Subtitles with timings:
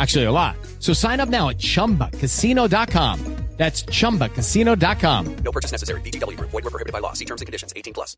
[0.00, 0.56] Actually, a lot.
[0.78, 3.36] So sign up now at chumbacasino.com.
[3.60, 5.36] That's chumbacasino.com.
[5.44, 6.00] No purchase necessary.
[6.00, 6.40] VGW.
[6.40, 7.12] Void were prohibited by law.
[7.12, 7.74] See terms and conditions.
[7.76, 8.16] 18 plus.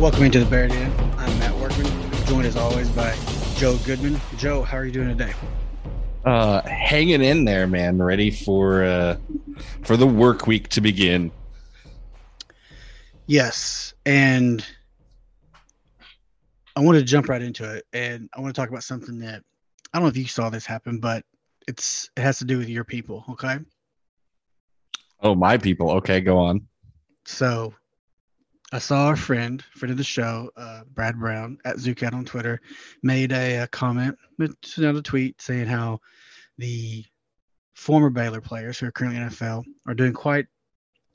[0.00, 0.92] Welcome into the Bear Den.
[1.16, 1.86] I'm Matt Workman,
[2.26, 3.16] joined as always by
[3.54, 4.20] Joe Goodman.
[4.36, 5.32] Joe, how are you doing today?
[6.26, 9.16] Uh hanging in there man ready for uh
[9.82, 11.30] for the work week to begin.
[13.28, 14.64] Yes, and
[16.74, 19.42] I want to jump right into it, and I want to talk about something that
[19.92, 21.24] I don't know if you saw this happen, but
[21.68, 23.24] it's it has to do with your people.
[23.30, 23.58] Okay,
[25.20, 25.92] oh my people.
[25.92, 26.66] Okay go on.
[27.24, 27.72] So
[28.72, 32.60] I saw a friend, friend of the show, uh, Brad Brown at Zoocat on Twitter,
[33.02, 34.18] made a, a comment,
[34.64, 36.00] sent out a tweet saying how
[36.58, 37.04] the
[37.74, 40.46] former Baylor players who are currently in NFL are doing quite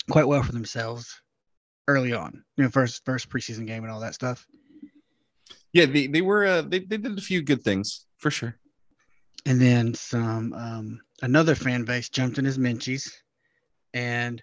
[0.10, 1.22] quite well for themselves
[1.88, 4.46] early on, you know, first first preseason game and all that stuff.
[5.74, 8.56] yeah they, they were uh they, they did a few good things for sure
[9.46, 13.12] And then some um, another fan base jumped in his menchies
[13.94, 14.42] and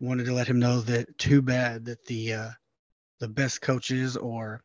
[0.00, 2.50] wanted to let him know that too bad that the uh,
[3.20, 4.62] the best coaches or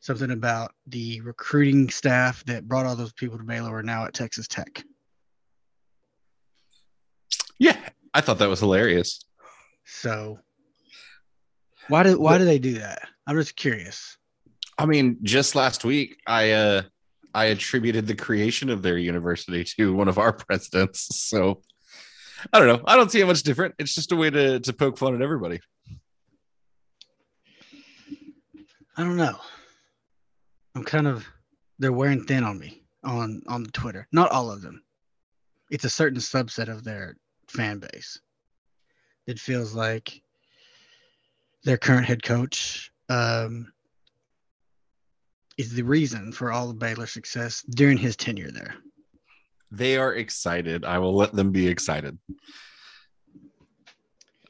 [0.00, 4.14] something about the recruiting staff that brought all those people to Baylor are now at
[4.14, 4.84] Texas Tech.
[7.58, 7.76] Yeah
[8.14, 9.20] i thought that was hilarious
[9.84, 10.38] So
[11.88, 13.00] why did why do they do that?
[13.26, 14.16] I'm just curious.
[14.78, 16.82] i mean just last week i uh
[17.34, 21.62] i attributed the creation of their university to one of our presidents so
[22.52, 24.72] i don't know i don't see it much different it's just a way to to
[24.72, 25.60] poke fun at everybody
[28.98, 29.36] I don't know.
[30.74, 31.26] I'm kind of
[31.78, 34.08] they're wearing thin on me on on Twitter.
[34.10, 34.82] Not all of them.
[35.70, 37.16] It's a certain subset of their
[37.48, 38.20] fan base.
[39.26, 40.22] It feels like
[41.64, 43.72] their current head coach um,
[45.58, 48.74] is the reason for all of Baylor's success during his tenure there.
[49.72, 52.16] they are excited i will let them be excited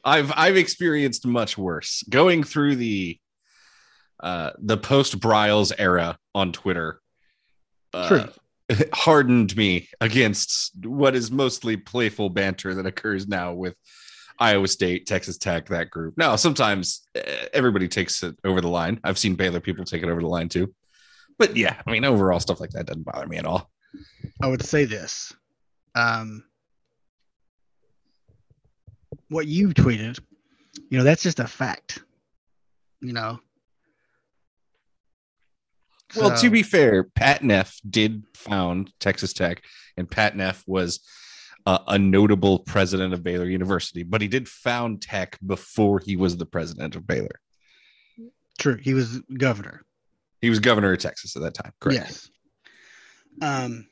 [0.03, 3.17] i've i've experienced much worse going through the
[4.21, 7.01] uh the post Briles era on twitter
[7.93, 8.29] uh, True.
[8.93, 13.75] hardened me against what is mostly playful banter that occurs now with
[14.39, 18.99] iowa state texas tech that group now sometimes eh, everybody takes it over the line
[19.03, 20.73] i've seen baylor people take it over the line too
[21.39, 23.71] but yeah i mean overall stuff like that doesn't bother me at all
[24.41, 25.33] I would say this.
[25.95, 26.43] Um,
[29.29, 30.19] what you tweeted,
[30.89, 32.03] you know, that's just a fact.
[33.01, 33.39] You know.
[36.15, 39.63] Well, So- to be fair, Pat Neff did found Texas Tech,
[39.97, 40.99] and Pat Neff was
[41.65, 46.37] uh, a notable president of Baylor University, but he did found Tech before he was
[46.37, 47.41] the president of Baylor.
[48.57, 49.83] true, he was governor.
[50.41, 51.73] He was governor of Texas at that time.
[51.81, 51.99] Correct.
[51.99, 52.29] Yes.
[53.41, 53.87] Um,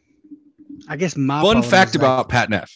[0.88, 2.72] I guess my Fun fact like- about Pat Neff: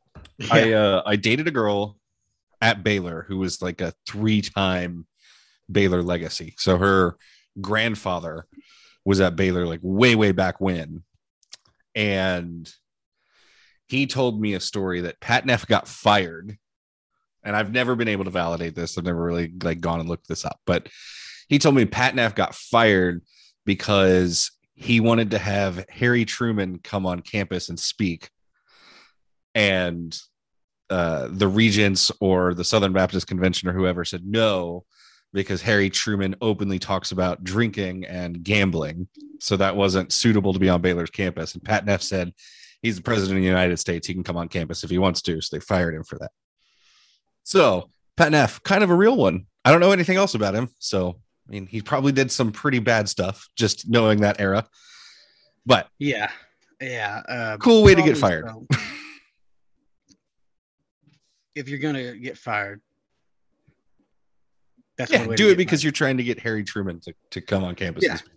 [0.50, 1.96] I uh, I dated a girl
[2.60, 5.06] at Baylor who was like a three-time
[5.70, 6.54] Baylor legacy.
[6.58, 7.16] So her
[7.60, 8.46] grandfather
[9.04, 11.02] was at Baylor like way way back when,
[11.94, 12.72] and
[13.88, 16.56] he told me a story that Pat Neff got fired.
[17.44, 18.96] And I've never been able to validate this.
[18.96, 20.88] I've never really like gone and looked this up, but
[21.48, 23.22] he told me Pat Neff got fired
[23.66, 28.30] because he wanted to have Harry Truman come on campus and speak,
[29.54, 30.16] and
[30.88, 34.84] uh, the regents or the Southern Baptist Convention or whoever said no
[35.32, 39.08] because Harry Truman openly talks about drinking and gambling.
[39.40, 41.54] So that wasn't suitable to be on Baylor's campus.
[41.54, 42.32] And Pat Neff said
[42.82, 44.06] he's the president of the United States.
[44.06, 45.40] He can come on campus if he wants to.
[45.40, 46.30] So they fired him for that.
[47.44, 49.46] So Pat Neff, kind of a real one.
[49.64, 50.68] I don't know anything else about him.
[50.78, 54.66] So, I mean, he probably did some pretty bad stuff just knowing that era.
[55.64, 56.30] But Yeah.
[56.80, 57.22] Yeah.
[57.28, 58.46] Uh, cool way to get fired.
[58.48, 58.66] so.
[61.54, 62.80] if you're gonna get fired,
[64.98, 67.00] that's Yeah, one way to do it because fired, you're trying to get Harry Truman
[67.00, 68.04] to, to come on campus.
[68.04, 68.16] Yeah.
[68.16, 68.32] speak.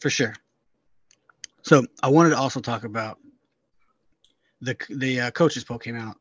[0.00, 0.34] for sure.
[1.62, 3.18] So I wanted to also talk about
[4.60, 6.16] the the uh, coaches poll came out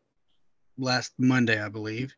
[0.78, 2.16] last Monday, I believe,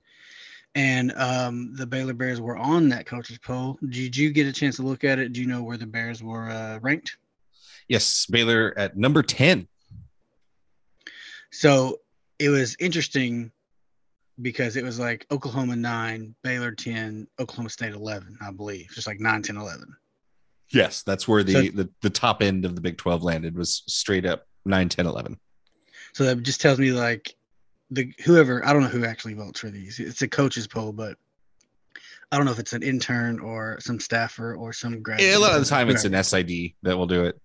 [0.75, 3.77] and um, the Baylor Bears were on that coaches poll.
[3.89, 5.33] Did you get a chance to look at it?
[5.33, 7.17] Do you know where the Bears were uh, ranked?
[7.87, 9.67] Yes, Baylor at number 10.
[11.51, 12.01] So
[12.39, 13.51] it was interesting
[14.41, 18.89] because it was like Oklahoma 9, Baylor 10, Oklahoma State 11, I believe.
[18.93, 19.95] Just like 9, 10, 11.
[20.69, 23.83] Yes, that's where the, So- the, the top end of the Big 12 landed was
[23.87, 25.39] straight up 9, 10, 11.
[26.13, 27.35] So that just tells me like
[27.91, 29.99] the whoever, I don't know who actually votes for these.
[29.99, 31.17] It's a coaches poll, but
[32.31, 35.21] I don't know if it's an intern or some staffer or some grad.
[35.21, 37.39] Yeah, a lot of the time it's an SID that will do it.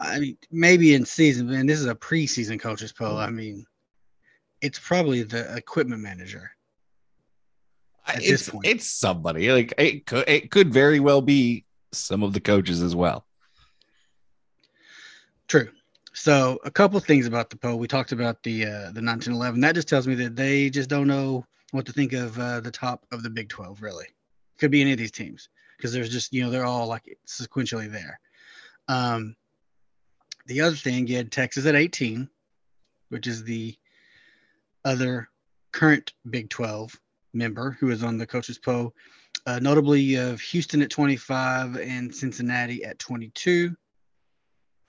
[0.00, 3.10] I mean, maybe in season, and this is a preseason coaches poll.
[3.10, 3.28] Mm-hmm.
[3.28, 3.66] I mean,
[4.62, 6.52] it's probably the equipment manager.
[8.06, 8.66] At this it's point.
[8.66, 12.96] it's somebody like it could it could very well be some of the coaches as
[12.96, 13.26] well.
[15.48, 15.68] True.
[16.14, 17.78] So a couple things about the poll.
[17.78, 19.60] We talked about the uh, the 1911.
[19.60, 22.70] That just tells me that they just don't know what to think of uh, the
[22.70, 23.82] top of the Big 12.
[23.82, 24.06] Really,
[24.58, 27.90] could be any of these teams because there's just you know they're all like sequentially
[27.90, 28.18] there.
[28.88, 29.36] Um,
[30.46, 32.28] the other thing, you had Texas at 18,
[33.10, 33.76] which is the
[34.84, 35.28] other
[35.72, 36.98] current Big 12
[37.32, 38.94] member who is on the coaches poll.
[39.46, 43.74] Uh, notably, of Houston at 25 and Cincinnati at 22.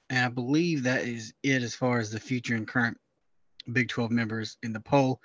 [0.10, 2.98] And I believe that is it as far as the future and current
[3.72, 5.22] Big 12 members in the poll.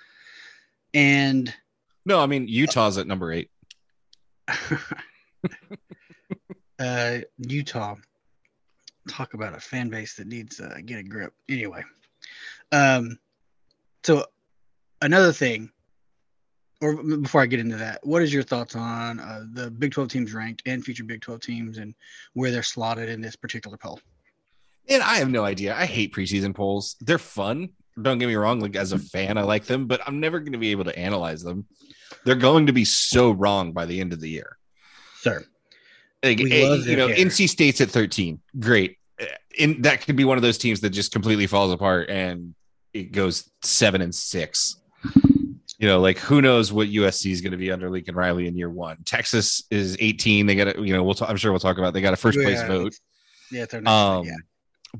[0.93, 1.53] And
[2.05, 3.51] No, I mean Utah's at number eight.
[6.79, 7.95] uh, Utah,
[9.07, 11.33] talk about a fan base that needs to get a grip.
[11.47, 11.83] Anyway,
[12.71, 13.19] um,
[14.03, 14.25] so
[15.01, 15.71] another thing,
[16.81, 20.09] or before I get into that, what is your thoughts on uh, the Big 12
[20.09, 21.93] teams ranked and future Big 12 teams and
[22.33, 23.99] where they're slotted in this particular poll?
[24.87, 25.75] And I have no idea.
[25.75, 26.95] I hate preseason polls.
[27.01, 27.69] They're fun.
[28.01, 28.59] Don't get me wrong.
[28.59, 30.97] Like as a fan, I like them, but I'm never going to be able to
[30.97, 31.65] analyze them.
[32.25, 34.57] They're going to be so wrong by the end of the year.
[35.21, 35.43] Sir,
[36.23, 37.17] Like, We eh, you know, hair.
[37.17, 38.39] NC State's at 13.
[38.57, 38.97] Great.
[39.59, 42.55] And that could be one of those teams that just completely falls apart and
[42.93, 44.77] it goes seven and six.
[45.77, 48.57] You know, like who knows what USC is going to be under Lincoln Riley in
[48.57, 48.97] year one.
[49.05, 50.45] Texas is 18.
[50.45, 51.93] They got a, you know, we'll talk, I'm sure we'll talk about.
[51.93, 52.93] They got a first place Yeah, vote.
[53.51, 54.33] Yeah, it's our next Um, yeah.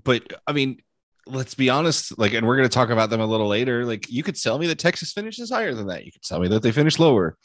[0.05, 0.81] but I mean,
[1.27, 2.17] let's be honest.
[2.17, 3.83] Like, and we're going to talk about them a little later.
[3.85, 6.05] Like, you could tell me that Texas finishes higher than that.
[6.05, 7.37] You could tell me that they finish lower.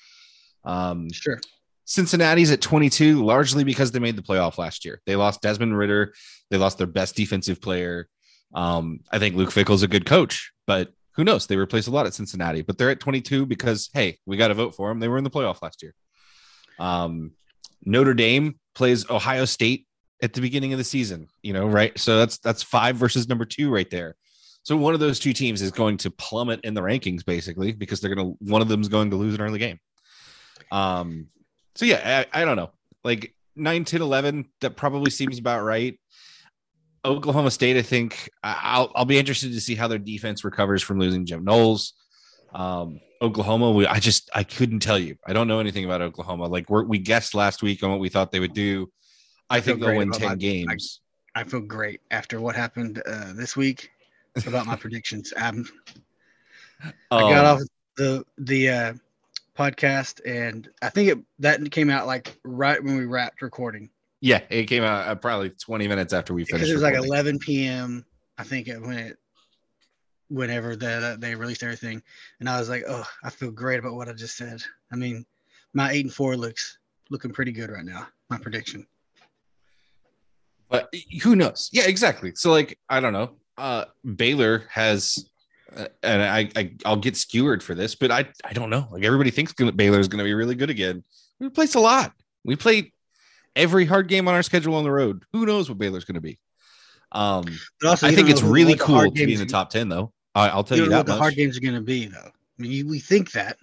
[0.65, 1.41] Um, Sure.
[1.87, 5.03] Cincinnati's at 22, largely because they made the playoff last year.
[5.07, 6.15] They lost Desmond Ridder.
[6.51, 8.09] They lost their best defensive player.
[8.55, 11.47] Um, I think Luke Fickell's a good coach, but who knows?
[11.47, 14.55] They replaced a lot at Cincinnati, but they're at 22 because, hey, we got to
[14.55, 15.01] vote for them.
[15.01, 15.95] They were in the playoff last year.
[16.79, 17.33] Um,
[17.85, 19.87] Notre Dame plays Ohio State
[20.23, 21.97] at the beginning of the season, you know, right?
[21.99, 24.17] So that's that's five versus number two right there.
[24.63, 28.01] So one of those two teams is going to plummet in the rankings basically because
[28.01, 29.79] they're to one of them's going to lose an early game.
[30.73, 31.29] Um,
[31.75, 32.71] so yeah, I, I don't know.
[33.05, 36.01] Like 9, 10, 11, that probably seems about right.
[37.05, 40.83] Oklahoma State, I think I- I'll I'll be interested to see how their defense recovers
[40.83, 41.93] from losing Jim Knowles.
[42.55, 45.17] Um, Oklahoma, we, I just I couldn't tell you.
[45.27, 46.47] I don't know anything about Oklahoma.
[46.47, 48.91] Like we're, we guessed last week on what we thought they would do.
[49.51, 51.01] I feel think they'll win ten my- games.
[51.35, 53.91] I feel great after what happened uh, this week
[54.47, 55.33] about my predictions.
[55.43, 55.65] Um,
[57.11, 57.63] I got Um, off
[57.97, 58.93] the the uh,
[59.57, 63.89] podcast, and I think it that came out like right when we wrapped recording
[64.25, 66.71] Yeah, it came out uh, probably twenty minutes after we finished.
[66.71, 68.07] it was like 11 p.m.
[68.39, 69.19] I think it, when it
[70.29, 72.03] whenever that uh, they released everything,
[72.41, 74.63] and I was like, oh, I feel great about what I just said.
[74.91, 75.27] I mean,
[75.75, 76.79] my eight and four looks
[77.11, 78.07] looking pretty good right now.
[78.31, 78.87] My prediction.
[80.71, 80.91] but
[81.23, 81.69] who knows?
[81.71, 82.33] Yeah, exactly.
[82.35, 83.33] So like I don't know.
[83.59, 83.85] Uh
[84.17, 85.29] Baylor has
[85.77, 88.89] Uh, and I, I I'll get skewered for this, but I I don't know.
[88.91, 91.05] Like everybody thinks Baylor is going to be really good again.
[91.41, 92.15] We placed a lot.
[92.43, 92.91] We played
[93.57, 95.25] every hard game on our schedule on the road.
[95.33, 96.39] Who knows what Baylor's going to be?
[97.13, 97.45] Um,
[97.81, 100.13] But also, I think it's really cool to be in the top ten, though.
[100.35, 102.07] I, I'll tell You you, know that what the hard games are going to be,
[102.07, 102.19] though.
[102.19, 103.57] I mean, you, we think that.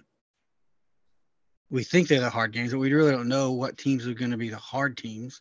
[1.70, 4.30] We think they're the hard games, but we really don't know what teams are going
[4.30, 5.40] to be the hard teams.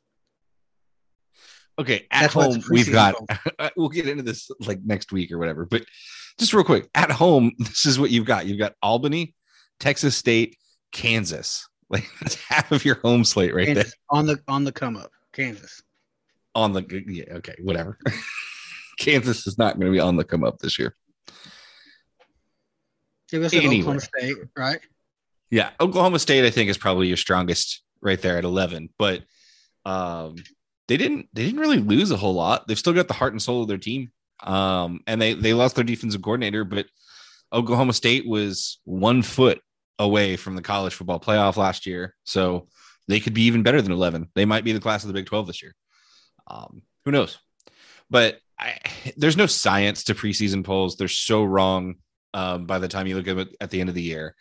[1.79, 3.15] Okay, at That's home we've got.
[3.75, 5.84] we'll get into this like next week or whatever, but
[6.38, 8.46] just real quick, at home, this is what you've got.
[8.46, 9.36] You've got Albany,
[9.79, 10.58] Texas State,
[10.91, 11.67] Kansas.
[11.92, 15.12] Like that's half of your home slate right there on the on the come up,
[15.34, 15.84] Kansas.
[16.56, 17.04] on the.
[17.08, 17.98] Yeah, okay, whatever.
[19.00, 20.96] Kansas is not going to be on the come up this year.
[23.34, 23.80] Also have Anyway.
[23.80, 24.80] Oklahoma State, right?
[25.50, 28.90] Yeah, Oklahoma State, I think, is probably your strongest right there at eleven.
[28.98, 29.24] But
[29.86, 30.36] um,
[30.88, 32.68] they didn't they didn't really lose a whole lot.
[32.68, 34.12] They've still got the heart and soul of their team.
[34.44, 36.88] Um, and they they lost their defensive coordinator, but
[37.54, 39.62] Oklahoma State was one foot
[40.00, 42.68] away from the college football playoff last year, so
[43.08, 44.30] they could be even better than eleven.
[44.36, 45.76] They might be the class of the Big Twelve this year.
[46.48, 47.38] Um, who knows?
[48.10, 48.78] But I,
[49.18, 50.96] there's no science to preseason polls.
[50.96, 51.96] They're so wrong
[52.34, 54.36] um, by the time you look at it at the end of the year.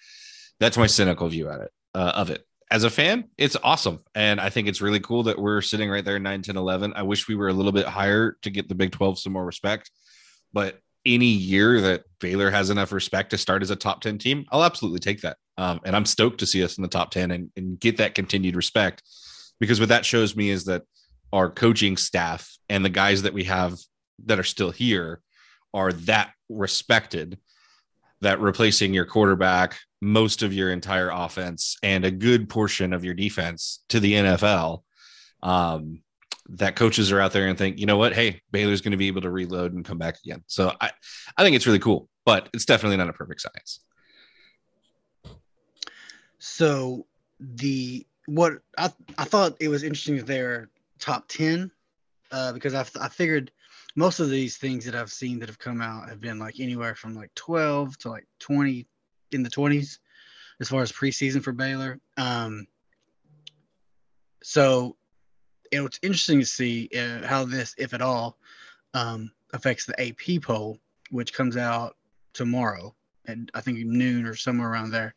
[0.59, 2.45] That's my cynical view at it uh, of it.
[2.71, 4.01] As a fan, it's awesome.
[4.15, 6.93] And I think it's really cool that we're sitting right there 9, 10, 11.
[6.95, 9.45] I wish we were a little bit higher to get the Big 12 some more
[9.45, 9.91] respect.
[10.53, 14.45] But any year that Baylor has enough respect to start as a top 10 team,
[14.51, 15.39] I'll absolutely take that.
[15.57, 18.15] Um, and I'm stoked to see us in the top 10 and, and get that
[18.15, 19.03] continued respect
[19.59, 20.83] because what that shows me is that
[21.33, 23.79] our coaching staff and the guys that we have
[24.27, 25.21] that are still here
[25.73, 27.39] are that respected
[28.21, 33.15] that replacing your quarterback, most of your entire offense, and a good portion of your
[33.15, 34.83] defense to the NFL.
[35.43, 36.03] Um,
[36.57, 39.07] that coaches are out there and think, you know what, hey, Baylor's going to be
[39.07, 40.43] able to reload and come back again.
[40.47, 40.91] So I,
[41.37, 43.81] I think it's really cool, but it's definitely not a perfect science.
[46.39, 47.07] So
[47.39, 51.71] the what I I thought it was interesting they're top ten
[52.33, 53.51] uh, because I I figured
[53.97, 56.95] most of these things that I've seen that have come out have been like anywhere
[56.95, 58.87] from like twelve to like twenty
[59.33, 60.01] in the twenties
[60.61, 62.01] as far as preseason for Baylor.
[62.17, 62.67] Um,
[64.43, 64.97] so
[65.71, 68.39] it was interesting to see uh, how this, if at all,
[68.95, 70.79] um, affects the AP poll,
[71.11, 71.97] which comes out
[72.33, 72.95] tomorrow
[73.27, 75.15] at I think noon or somewhere around there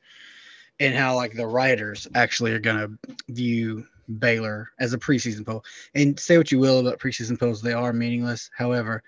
[0.80, 3.86] and how like the writers actually are going to view
[4.20, 5.64] Baylor as a preseason poll.
[5.96, 8.50] And say what you will about preseason polls, they are meaningless.
[8.56, 9.04] However,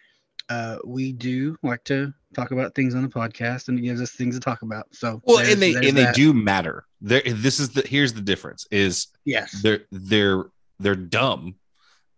[0.49, 4.11] uh, we do like to talk about things on the podcast, and it gives us
[4.11, 4.87] things to talk about.
[4.91, 6.85] So Well, and they and they do matter.
[7.01, 10.45] There, this is the here's the difference: is yes, they're they're
[10.79, 11.55] they're dumb,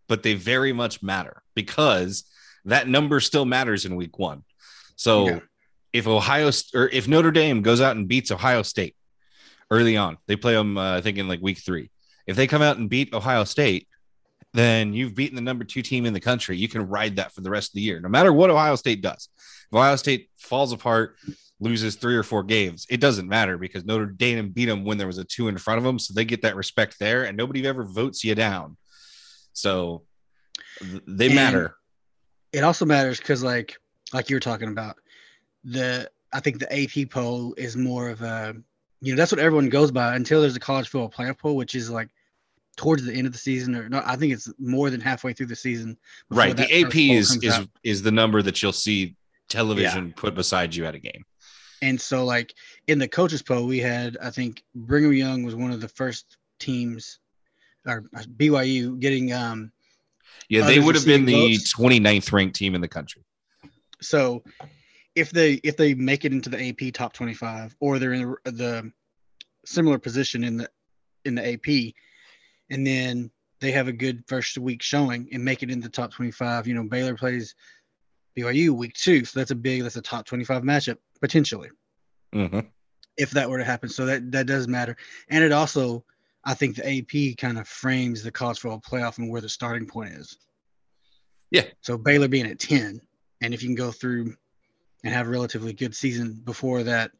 [0.07, 2.23] but they very much matter because
[2.65, 4.43] that number still matters in week one.
[4.95, 5.39] So Yeah.
[5.93, 8.95] if Ohio or if Notre Dame goes out and beats Ohio State
[9.71, 11.89] early on, they play them uh, I think in like week three.
[12.25, 13.87] If they come out and beat Ohio State,
[14.53, 16.57] then you've beaten the number two team in the country.
[16.57, 19.01] You can ride that for the rest of the year, no matter what Ohio State
[19.01, 19.29] does.
[19.71, 21.15] If Ohio State falls apart,
[21.59, 25.07] loses three or four games, it doesn't matter because Notre Dame beat them when there
[25.07, 27.65] was a two in front of them, so they get that respect there, and nobody
[27.67, 28.77] ever votes you down.
[29.53, 30.03] So
[31.07, 31.75] they And- matter.
[32.53, 33.77] it also matters because like
[34.13, 34.95] like you were talking about
[35.63, 38.55] the I think the AP poll is more of a
[39.01, 41.73] you know that's what everyone goes by until there's a college football playoff poll, which
[41.75, 42.09] is like
[42.77, 44.05] towards the end of the season or not.
[44.05, 45.97] I think it's more than halfway through the season.
[46.29, 46.55] Right.
[46.55, 47.69] The AP is is out.
[47.83, 49.15] is the number that you'll see
[49.49, 51.25] television put beside you at a game.
[51.81, 52.53] And so, like
[52.87, 56.37] in the coaches poll, we had I think Brigham Young was one of the first
[56.59, 57.19] teams,
[57.85, 59.31] or uh, BYU getting.
[59.33, 59.71] um
[60.49, 61.75] Yeah, they would have been the votes?
[61.75, 63.23] 29th ranked team in the country.
[64.01, 64.43] So,
[65.15, 68.35] if they if they make it into the AP top twenty five, or they're in
[68.43, 68.91] the, the
[69.65, 70.69] similar position in the
[71.25, 71.93] in the AP,
[72.69, 73.29] and then
[73.59, 76.67] they have a good first week showing and make it in the top twenty five,
[76.67, 77.55] you know Baylor plays
[78.37, 81.69] BYU week two, so that's a big that's a top twenty five matchup potentially.
[82.33, 82.67] Mhm.
[83.17, 83.89] if that were to happen.
[83.89, 84.95] So that that does matter,
[85.29, 86.05] and it also
[86.43, 89.87] I think the AP kind of frames the college football playoff and where the starting
[89.87, 90.37] point is.
[91.51, 91.63] Yeah.
[91.81, 93.01] So Baylor being at ten,
[93.41, 94.35] and if you can go through
[95.03, 97.11] and have a relatively good season before that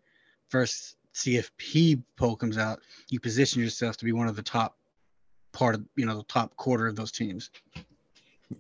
[0.50, 4.78] first CFP poll comes out, you position yourself to be one of the top
[5.52, 7.50] part of you know the top quarter of those teams.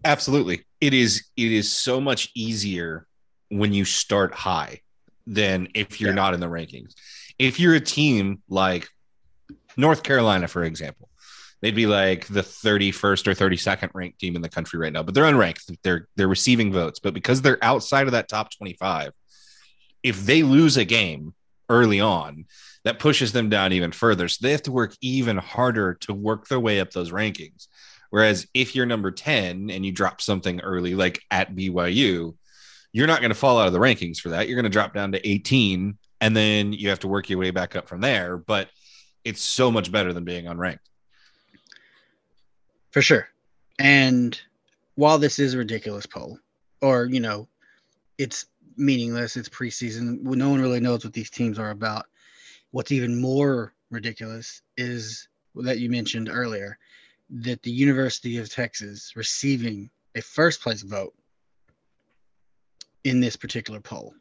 [0.03, 0.63] Absolutely.
[0.81, 3.07] It is it is so much easier
[3.49, 4.81] when you start high
[5.25, 6.15] than if you're Yeah.
[6.15, 6.93] not in the rankings.
[7.39, 8.89] If you're a team like
[9.77, 11.09] North Carolina, for example,
[11.61, 15.13] they'd be like the 31st or 32nd ranked team in the country right now, but
[15.13, 15.77] they're unranked.
[15.83, 19.11] They're they're receiving votes, but because they're outside of that top 25,
[20.03, 21.33] if they lose a game
[21.69, 22.45] early on,
[22.83, 24.27] that pushes them down even further.
[24.27, 27.67] So they have to work even harder to work their way up those rankings.
[28.09, 32.35] Whereas if you're number 10 and you drop something early, like at BYU,
[32.93, 34.47] you're not going to fall out of the rankings for that.
[34.47, 37.51] You're going to drop down to 18 and then you have to work your way
[37.51, 38.37] back up from there.
[38.37, 38.69] But
[39.23, 40.79] it's so much better than being unranked.
[42.91, 43.27] For sure.
[43.77, 44.39] And
[44.95, 46.39] while this is a ridiculous poll,
[46.81, 47.47] or, you know,
[48.17, 48.45] it's
[48.77, 52.05] meaningless, it's preseason, no one really knows what these teams are about.
[52.71, 56.77] What's even more ridiculous is that you mentioned earlier
[57.29, 61.13] that the University of Texas receiving a first place vote
[63.03, 64.13] in this particular poll.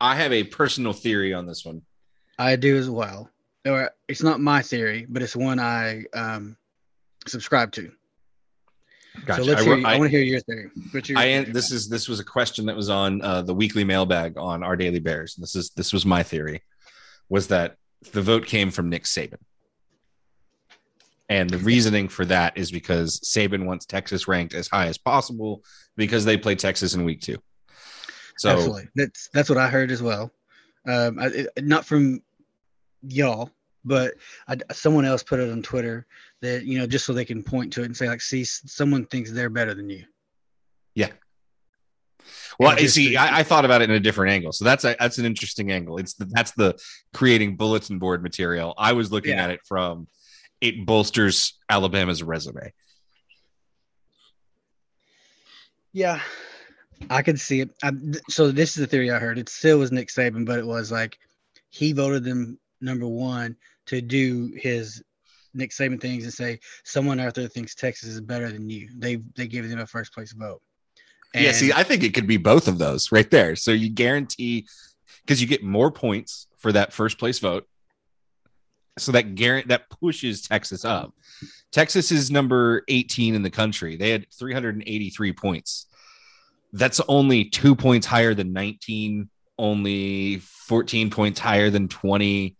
[0.00, 1.82] I have a personal theory on this one.
[2.38, 3.30] I do as well.
[3.66, 6.56] Or it's not my theory, but it's one I um,
[7.26, 7.90] subscribe to.
[9.24, 9.42] Gotcha.
[9.42, 9.86] So let's I, hear.
[9.86, 10.70] I, I- want to hear your theory.
[10.92, 11.52] Your I theory?
[11.52, 14.76] this is this was a question that was on uh, the weekly mailbag on our
[14.76, 15.34] Daily Bears.
[15.34, 16.62] This is this was my theory,
[17.28, 17.76] was that
[18.12, 19.38] the vote came from Nick Saban,
[21.28, 25.64] and the reasoning for that is because Saban wants Texas ranked as high as possible
[25.96, 27.38] because they play Texas in week two.
[28.38, 28.88] So Absolutely.
[28.94, 30.30] That's that's what I heard as well.
[30.86, 32.20] Um, I, it, not from
[33.02, 33.50] y'all,
[33.84, 34.14] but
[34.46, 36.06] I, someone else put it on Twitter
[36.42, 39.04] that you know just so they can point to it and say like, see, someone
[39.06, 40.04] thinks they're better than you.
[40.94, 41.10] Yeah.
[42.58, 44.96] Well, you see, I, I thought about it in a different angle, so that's a,
[44.98, 45.98] that's an interesting angle.
[45.98, 46.76] It's the, that's the
[47.12, 48.74] creating bulletin board material.
[48.78, 49.44] I was looking Yeah.
[49.44, 50.08] at it from
[50.60, 52.72] it bolsters Alabama's resume.
[55.92, 56.20] Yeah,
[57.08, 57.70] I can see it.
[57.82, 59.38] I, th- so this is the theory I heard.
[59.38, 61.18] It still was Nick Saban, but it was like
[61.70, 65.02] he voted them number one to do his
[65.54, 68.90] Nick Saban things and say someone out there thinks Texas is better than you.
[68.96, 70.60] They they gave them a first place vote.
[71.34, 73.56] yeah, see, I think it could be both of those right there.
[73.56, 74.66] So you guarantee
[75.24, 77.66] because you get more points for that first place vote.
[78.98, 81.14] So that guarant that pushes Texas up.
[81.70, 83.96] Texas is number 18 in the country.
[83.96, 85.86] They had 383 points.
[86.72, 92.56] That's only two points higher than 19, only 14 points higher than 20,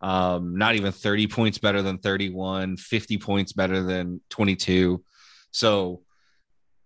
[0.00, 5.02] um, not even 30 points better than 31, 50 points better than 22.
[5.50, 6.02] So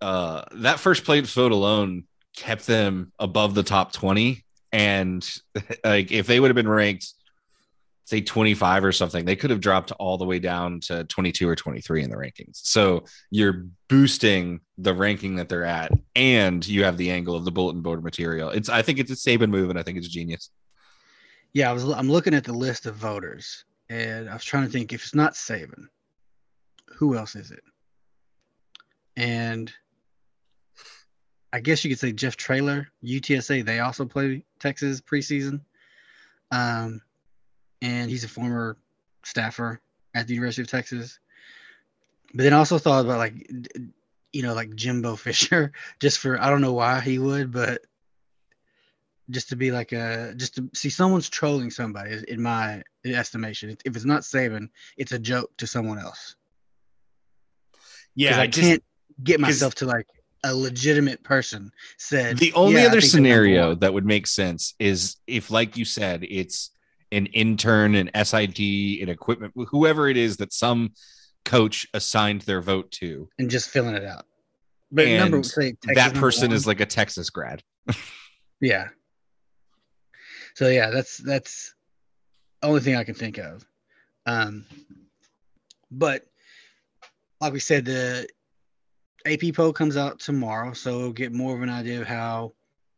[0.01, 2.05] uh, that first place vote alone
[2.37, 4.45] kept them above the top 20.
[4.73, 5.29] And
[5.85, 7.13] like if they would have been ranked,
[8.09, 11.55] say 25 or something, they could have dropped all the way down to 22 or
[11.55, 12.61] 23 in the rankings.
[12.63, 17.51] So you're boosting the ranking that they're at, and you have the angle of the
[17.51, 18.49] bulletin board material.
[18.49, 20.49] It's I think it's a Saban move, and I think it's genius.
[21.53, 21.85] Yeah, I was.
[21.85, 25.15] I'm looking at the list of voters, and I was trying to think if it's
[25.15, 25.85] not Saban,
[26.97, 27.63] who else is it?
[29.19, 29.71] And
[31.53, 33.67] I guess you could say Jeff Traylor, UTSA.
[33.67, 35.61] They also play Texas preseason,
[36.51, 37.03] um,
[37.83, 38.77] and he's a former
[39.25, 39.81] staffer
[40.15, 41.19] at the University of Texas.
[42.35, 43.51] But then I also thought about like,
[44.33, 47.83] you know, like Jimbo Fisher, just for I don't know why he would, but
[49.31, 53.77] just to be like a just to see someone's trolling somebody in my estimation.
[53.85, 56.37] If it's not Saban, it's a joke to someone else.
[58.15, 58.83] Yeah, I, can't
[59.23, 60.09] get myself to like
[60.45, 62.39] a legitimate person said.
[62.39, 65.77] the only "Yeah, other think they're number scenario that would make sense is if, like
[65.77, 66.71] you said, it's
[67.13, 68.59] an intern, an SID,
[69.03, 70.93] an equipment, whoever it is that some
[71.45, 73.29] coach assigned their vote to.
[73.39, 74.27] and just filling it out.
[74.91, 77.63] But And number say that person is like a Texas grad.
[78.61, 78.89] yeah.
[80.55, 81.75] So yeah, that's that's
[82.61, 83.65] the only thing I can think of.
[84.27, 84.65] Um,
[85.91, 86.27] but
[87.41, 88.27] like we said, the
[89.27, 92.55] AP poll comes out tomorrow, so we'll get more of an idea of how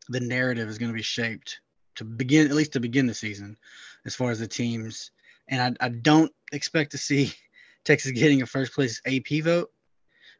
[0.09, 1.61] the narrative is going to be shaped
[1.97, 3.57] to begin, at least to begin the season,
[4.07, 5.11] as far as the teams.
[5.49, 7.33] And I, I don't expect to see
[7.85, 9.69] Texas getting a first place AP vote.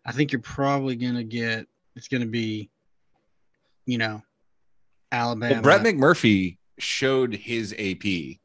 [0.05, 2.71] I think you're probably going to get it's going to be,
[3.87, 4.23] you know,
[5.13, 5.55] Alabama.
[5.55, 8.39] Well, Brett McMurphy showed his AP.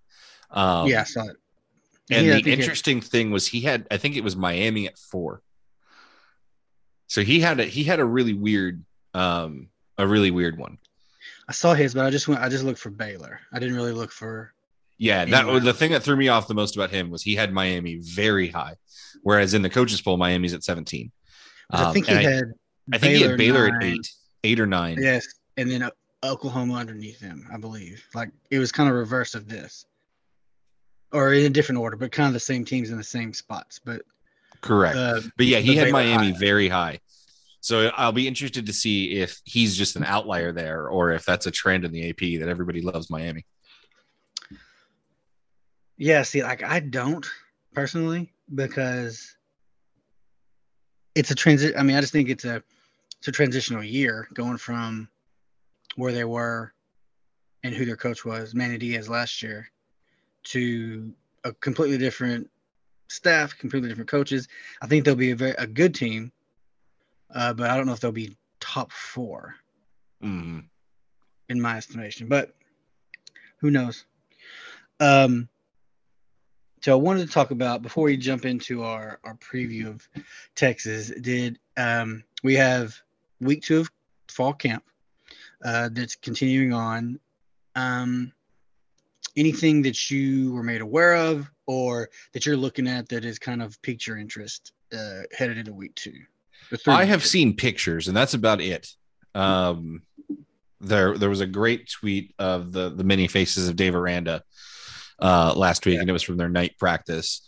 [0.51, 1.38] Um, yeah, I saw it.
[2.12, 4.88] And Yeah, the think it- interesting thing was he had, I think it was Miami
[4.88, 5.41] at four.
[7.08, 10.80] So he had a he had a really weird, um, a really weird one.
[11.47, 12.41] I saw his, but I just went.
[12.41, 13.39] I just looked for Baylor.
[13.54, 14.55] I didn't really look for.
[14.98, 15.60] Yeah, that Anyway.
[15.60, 18.48] the thing that threw me off the most about him was he had Miami very
[18.48, 18.76] high,
[19.24, 21.12] whereas in the coaches poll, Miami's at seventeen.
[21.72, 22.44] 'cause I Um, think he I, had.
[22.94, 23.76] I think he had Baylor nine.
[23.76, 24.10] at eight,
[24.44, 24.98] eight or nine.
[25.02, 25.28] Yes,
[25.58, 25.90] and then uh,
[26.24, 28.04] Oklahoma underneath him, I believe.
[28.14, 29.86] Like it was kind of reverse of this,
[31.12, 33.80] or in a different order, but kind of the same teams in the same spots.
[33.84, 34.02] But
[34.62, 34.96] Correct.
[34.96, 36.40] uh, But yeah, he had Baylor Miami high.
[36.40, 37.00] very high.
[37.62, 41.48] So I'll be interested to see if he's just an outlier there or if that's
[41.48, 43.46] a trend in the AP that everybody loves Miami.
[45.98, 47.26] Yeah, see, like I don't
[47.74, 49.36] personally because
[51.16, 51.76] it's a transit.
[51.78, 52.62] I mean, I just think it's a
[53.20, 55.10] it's a transitional year going from
[55.96, 56.74] where they were
[57.64, 59.70] and who their coach was, Manny Diaz last year,
[60.46, 62.50] to a completely different
[63.10, 64.48] staff, completely different coaches.
[64.82, 66.32] I think they'll be a very a good team,
[67.34, 69.56] uh, but I don't know if they'll be top four
[70.24, 70.66] Mm.
[71.50, 72.28] in my estimation.
[72.28, 72.56] But
[73.60, 74.06] who knows?
[75.00, 75.50] Um,
[76.86, 80.08] so I wanted to talk about before we jump into our our preview of
[80.54, 81.12] Texas.
[81.19, 82.95] Did um, we have
[83.41, 83.91] week two of
[84.30, 84.84] fall camp
[85.65, 87.19] uh, that's continuing on?
[87.74, 88.32] Um,
[89.36, 93.63] anything that you were made aware of or that you're looking at that has kind
[93.63, 96.13] of piqued your interest uh, headed into week two?
[96.86, 97.30] I have two?
[97.30, 98.93] seen pictures, and that's about it.
[99.34, 100.04] Um,
[100.82, 104.43] there, there was a great tweet of the the many faces of Dave Aranda
[105.19, 106.01] uh, last week, Yeah.
[106.01, 107.41] and it was from their night practice.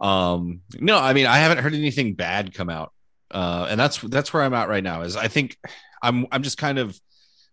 [0.00, 2.92] Um, no, I mean I haven't heard anything bad come out,
[3.30, 5.02] uh, and that's that's where I'm at right now.
[5.02, 5.56] Is I think
[6.02, 6.98] I'm I'm just kind of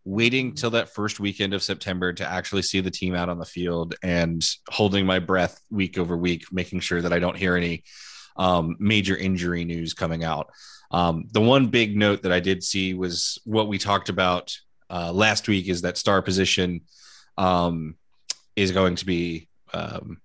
[0.03, 3.45] waiting till that first weekend of September to actually see the team out on the
[3.45, 7.83] field and holding my breath week over week, making sure that I don't hear any
[8.35, 10.49] um, major injury news coming out.
[10.89, 14.57] Um, the one big note that I did see was what we talked about
[14.89, 16.81] uh, last week is that star position
[17.37, 17.95] um,
[18.55, 19.47] is going to be.
[19.73, 20.21] Um,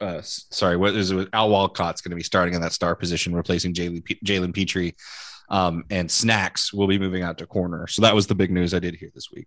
[0.00, 1.28] uh, sorry, what is it?
[1.32, 4.92] Al Walcott's going to be starting in that star position, replacing Jalen Pe- Jalen Pitre,
[5.50, 7.86] um, and Snacks will be moving out to corner.
[7.86, 9.46] So that was the big news I did hear this week.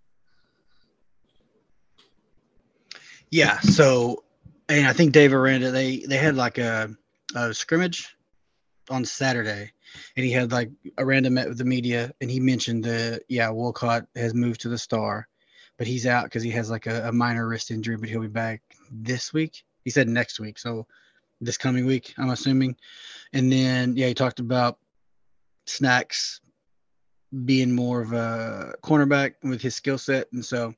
[3.32, 3.60] Yeah.
[3.62, 4.24] So,
[4.70, 6.96] and I think Dave Aranda, they they had like a,
[7.36, 8.16] a scrimmage
[8.92, 9.72] on Saturday,
[10.16, 14.06] and he had like Aranda met with the media, and he mentioned that yeah, Walcott
[14.16, 15.28] has moved to the Star,
[15.80, 18.28] but he's out because he has like a, a minor wrist injury, but he'll be
[18.28, 18.62] back
[18.94, 19.64] this week.
[19.84, 20.88] He said next week, so
[21.42, 22.76] this coming week, I'm assuming.
[23.34, 24.78] And then yeah, he talked about
[25.66, 26.40] Snacks
[27.46, 30.74] being more of a cornerback with his skill set, and so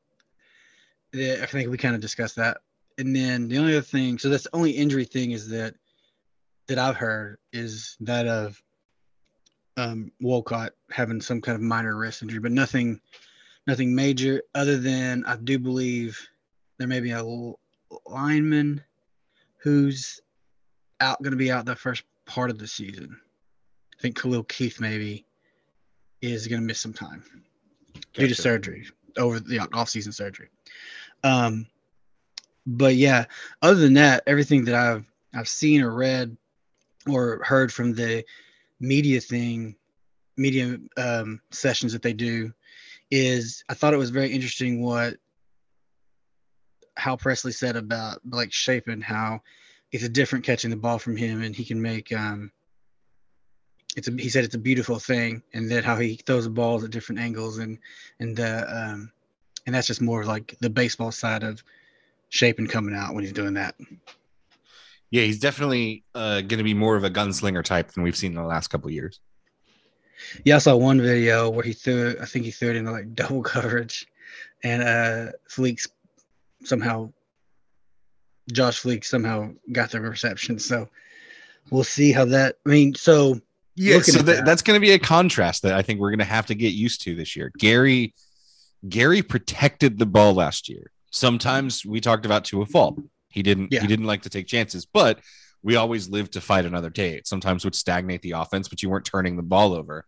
[1.14, 2.58] yeah, I think we kind of discussed that.
[2.98, 5.76] And then the only other thing, so that's the only injury thing is that
[6.68, 8.62] that I've heard is that of
[9.78, 13.00] um, Walcott having some kind of minor wrist injury, but nothing,
[13.68, 14.42] nothing major.
[14.56, 16.20] Other than I do believe
[16.78, 17.24] there may be a
[18.06, 18.84] lineman
[19.58, 20.22] who's
[21.00, 23.20] out, going to be out the first part of the season.
[23.98, 25.26] I think Khalil Keith maybe
[26.22, 27.24] is going to miss some time
[28.14, 30.50] due to surgery over the off-season surgery.
[31.24, 31.68] Um,
[32.66, 33.26] but yeah,
[33.62, 36.36] other than that, everything that I've I've seen or read
[37.08, 38.24] or heard from the
[38.80, 39.76] media thing,
[40.38, 42.52] media um, sessions that they do,
[43.12, 45.18] is I thought it was very interesting what
[46.98, 49.42] Hal Presley said about Blake Shapen, how
[49.92, 52.52] it's a different catching the ball from him, and he can make um,
[53.96, 56.84] it's a, he said it's a beautiful thing, and that how he throws the balls
[56.84, 57.78] at different angles, and
[58.20, 59.12] and the um,
[59.66, 61.64] and that's just more of like the baseball side of
[62.30, 63.76] Shapen coming out when he's doing that.
[65.12, 68.32] Yeah, he's definitely uh, going to be more of a gunslinger type than we've seen
[68.32, 69.20] in the last couple of years.
[70.44, 72.16] Yeah, I saw one video where he threw.
[72.22, 74.08] I think he threw it into like double coverage,
[74.64, 75.88] and uh, Fleeks
[76.66, 77.12] somehow,
[78.52, 80.60] Josh Fleeks somehow got the reception.
[80.60, 80.88] So
[81.72, 82.58] we'll see how that.
[82.66, 83.40] I mean, so
[83.76, 84.46] Yeah, so that, that.
[84.46, 86.74] that's going to be a contrast that I think we're going to have to get
[86.74, 87.52] used to this year.
[87.58, 88.14] Gerry,
[88.88, 90.92] Gerry protected the ball last year.
[91.12, 93.00] Sometimes we talked about to a fault.
[93.30, 93.72] He didn't.
[93.72, 93.82] Yeah.
[93.82, 95.20] He didn't like to take chances, but
[95.64, 97.16] we always lived to fight another day.
[97.16, 100.06] It sometimes would stagnate the offense, but you weren't turning the ball over.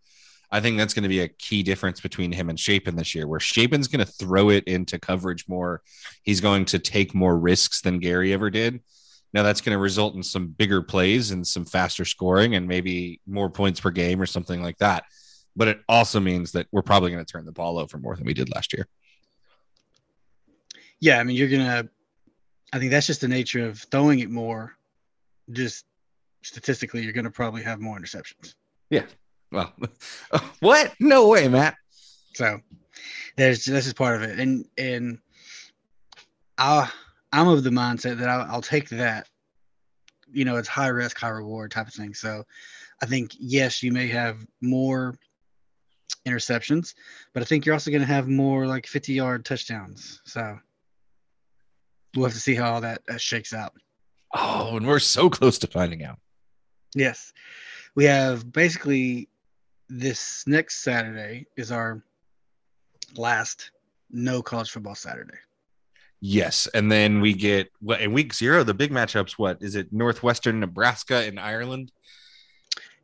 [0.50, 3.28] I think that's going to be a key difference between him and Shapen this year,
[3.28, 5.82] where Shapen's going to throw it into coverage more.
[6.24, 8.82] He's going to take more risks than Gerry ever did.
[9.34, 13.20] Now that's going to result in some bigger plays and some faster scoring and maybe
[13.28, 15.04] more points per game or something like that.
[15.56, 18.26] But it also means that we're probably going to turn the ball over more than
[18.26, 18.88] we did last year.
[21.00, 21.90] yeah, I mean, you're gonna.
[22.74, 24.78] I think that's just the nature of throwing it more.
[25.52, 25.86] Just
[26.42, 28.56] statistically, you're gonna probably have more interceptions.
[29.52, 29.74] Well,
[30.60, 30.94] what?
[31.00, 31.76] No way, Matt.
[32.34, 32.60] So
[33.36, 35.20] there's this is part of it, and and
[36.58, 36.90] I
[37.32, 39.28] I'm of the mindset that I'll, I'll take that.
[40.32, 42.14] You know, it's high risk, high reward type of thing.
[42.14, 42.44] So
[43.02, 45.18] I think yes, you may have more
[46.28, 46.94] interceptions,
[47.34, 50.22] but I think you're also going to have more like 50 yard touchdowns.
[50.26, 50.60] So
[52.16, 53.74] we'll have to see how all that uh, shakes out.
[54.34, 56.20] Oh, and we're so close to finding out.
[56.94, 57.32] Yes.
[57.96, 59.30] We have basically
[59.90, 62.04] this next Saturday is our
[63.16, 63.72] last
[64.12, 65.38] no college football Saturday.
[66.20, 68.64] Yes, and then we get what in week zero.
[68.64, 69.34] The big matchups.
[69.34, 69.94] What is it?
[69.94, 71.92] Northwestern Nebraska and Ireland.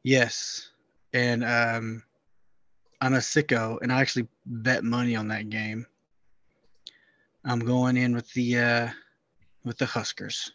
[0.03, 0.69] Yes.
[1.13, 2.03] And um
[3.01, 5.85] I'm a sicko and I actually bet money on that game.
[7.45, 8.89] I'm going in with the uh
[9.63, 10.53] with the Huskers.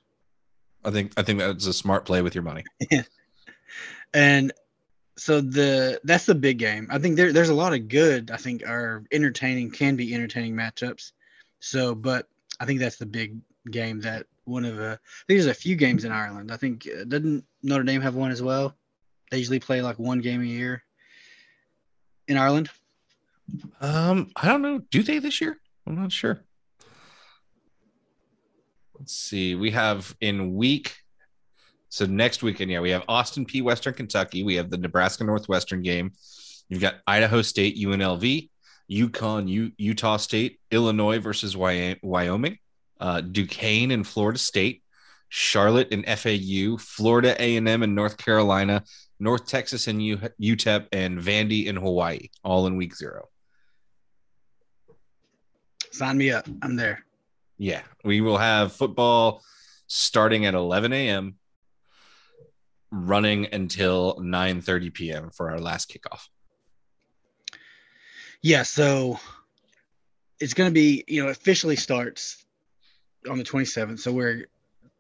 [0.85, 2.65] I think I think that's a smart play with your money.
[4.15, 4.53] And
[5.19, 6.87] so the that's the big game.
[6.91, 10.55] I think there there's a lot of good, I think are entertaining, can be entertaining
[10.55, 11.13] matchups.
[11.61, 12.27] So but
[12.61, 13.37] I think that's the big
[13.71, 16.53] game that one of the I think there's a few games in Ireland.
[16.53, 18.77] I think uh, doesn't Notre Dame have one as well?
[19.31, 20.83] They usually play like one game a year
[22.29, 22.71] in Ireland.
[23.81, 24.79] Um, I don't know.
[24.91, 25.59] Do they this year?
[25.87, 26.41] I'm not sure.
[28.99, 29.55] Let's see.
[29.55, 30.97] We have in week.
[31.91, 34.43] So next weekend, yeah, we have Austin Peay Western Kentucky.
[34.43, 36.13] We have the Nebraska Northwestern game.
[36.69, 38.51] You've got Idaho State, UNLV,
[38.91, 42.59] UConn, U- Utah State, Illinois versus Wy- Wyoming,
[43.01, 44.83] uh, Duquesne and Florida State,
[45.31, 48.83] Charlotte and FAU, Florida A&M and North Carolina,
[49.19, 53.29] North Texas and U- UTEP, and Vandy in Hawaii, all in week zero.
[55.91, 56.47] Sign me up.
[56.63, 57.05] I'm there.
[57.57, 59.43] Yeah, we will have football
[59.87, 61.38] starting at 11 a.m.
[62.91, 65.31] running until 9:30 p.m.
[65.31, 66.29] for our last kickoff.
[68.43, 69.19] Yeah, so
[70.41, 72.45] it's going to be, you know, officially starts
[73.29, 73.99] on the 27th.
[73.99, 74.47] So we're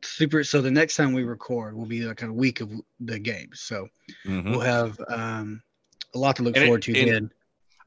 [0.02, 0.42] super.
[0.42, 2.70] So the next time we record will be like a week of
[3.00, 3.60] the games.
[3.60, 3.88] So
[4.26, 4.50] Mhm.
[4.50, 5.62] we'll have um,
[6.14, 7.30] a lot to look And it- forward to then.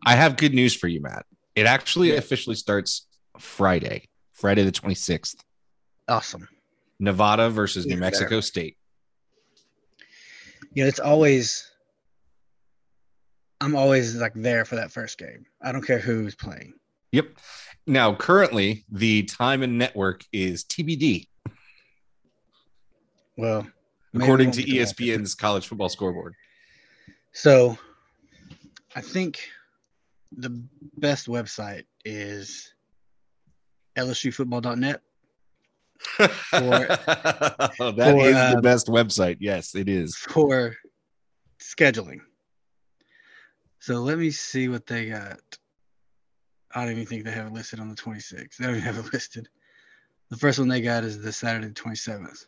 [0.05, 1.25] I have good news for you, Matt.
[1.53, 3.05] It actually officially starts
[3.37, 5.35] Friday, Friday the 26th.
[6.07, 6.47] Awesome.
[6.99, 8.77] Nevada versus New Yeah, Mexico State.
[10.73, 11.67] You know, it's always.
[13.59, 15.45] I'm always like there for that first game.
[15.61, 16.73] I don't care who's playing.
[17.11, 17.27] Yep.
[17.85, 21.27] Now, currently, the time and network is TBD,
[23.37, 23.67] Well,
[24.15, 24.95] according to won't get that.
[24.95, 26.33] ESPN's college football scoreboard.
[27.33, 27.77] So,
[28.95, 29.39] I think
[30.31, 30.63] the
[30.97, 32.73] best website is
[33.97, 35.01] LSUfootball.net.
[36.17, 39.37] that is for, the um, best website.
[39.39, 40.15] Yes, it is.
[40.15, 40.75] for
[41.59, 42.19] scheduling.
[43.79, 45.39] So let me see what they got.
[46.73, 48.57] I don't even think they have it listed on the 26th.
[48.57, 49.49] They don't even have it listed.
[50.29, 52.45] The first one they got is the Saturday the 27th.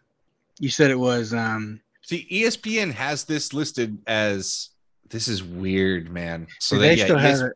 [0.59, 4.69] You said it was um See, ESPN has this listed as
[5.09, 6.47] this is weird, man.
[6.59, 7.53] So they they, yeah, still have ES- it.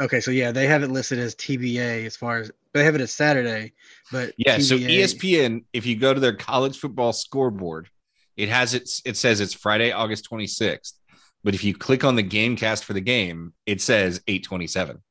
[0.00, 3.00] Okay, so yeah, they have it listed as TBA as far as they have it
[3.00, 3.72] as Saturday,
[4.12, 7.88] but Yeah, so ESPN, if you go to their college football scoreboard,
[8.36, 8.90] it has it.
[9.04, 10.98] It says it's Friday, August twenty sixth.
[11.44, 14.66] But if you click on the game cast for the game, it says eight twenty
[14.66, 15.02] seven.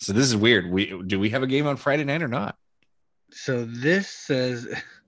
[0.00, 0.70] So this is weird.
[0.70, 2.56] We do we have a game on Friday night or not?
[3.32, 4.66] So this says,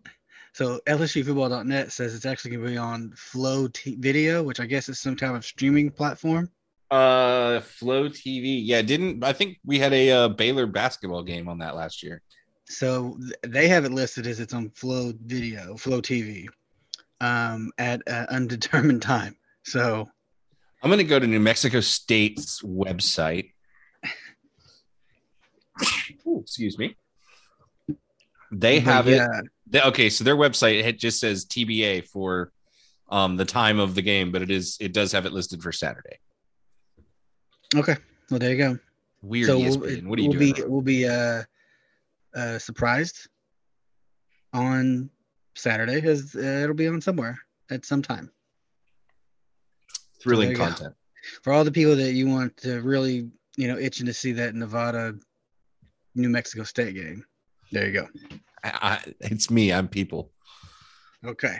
[0.52, 4.88] so LSUfootball.net says it's actually going to be on Flow T- Video, which I guess
[4.88, 6.48] is some type of streaming platform.
[6.92, 8.60] Uh, Flow TV.
[8.62, 12.20] Yeah, didn't I think we had a uh, Baylor basketball game on that last year?
[12.66, 16.48] So they have it listed as it's on Flow Video, Flow TV,
[17.22, 19.34] um, at uh, undetermined time.
[19.62, 20.06] So
[20.82, 23.52] I'm going to go to New Mexico State's website.
[26.26, 26.94] Ooh, excuse me.
[28.50, 29.26] They have it.
[29.66, 32.52] They, okay, so their website it just says TBA for
[33.08, 35.72] um, the time of the game, but it is it does have it listed for
[35.72, 36.18] Saturday.
[37.74, 37.96] Okay.
[38.30, 38.78] Well, there you go.
[39.22, 40.52] Weird so we'll, what are you we'll doing?
[40.54, 41.42] be we'll be uh,
[42.34, 43.28] uh, surprised
[44.52, 45.10] on
[45.54, 47.38] Saturday because uh, it'll be on somewhere
[47.70, 48.30] at some time.
[50.20, 50.64] Thrilling go.
[50.66, 50.94] content.
[51.42, 54.54] for all the people that you want to really, you know, itching to see that
[54.54, 55.14] Nevada,
[56.14, 57.24] New Mexico State game.
[57.70, 58.08] There you go.
[58.64, 59.72] I, I, it's me.
[59.72, 60.30] I'm people.
[61.24, 61.58] Okay.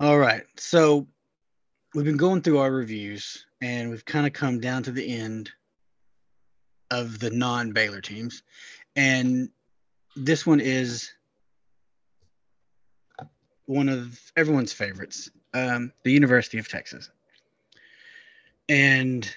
[0.00, 0.42] All right.
[0.56, 1.06] So
[1.94, 5.50] we've been going through our reviews and we've kind of come down to the end
[6.90, 8.42] of the non Baylor teams.
[8.96, 9.50] And
[10.16, 11.10] this one is
[13.66, 17.10] one of everyone's favorites um, the University of Texas.
[18.68, 19.28] And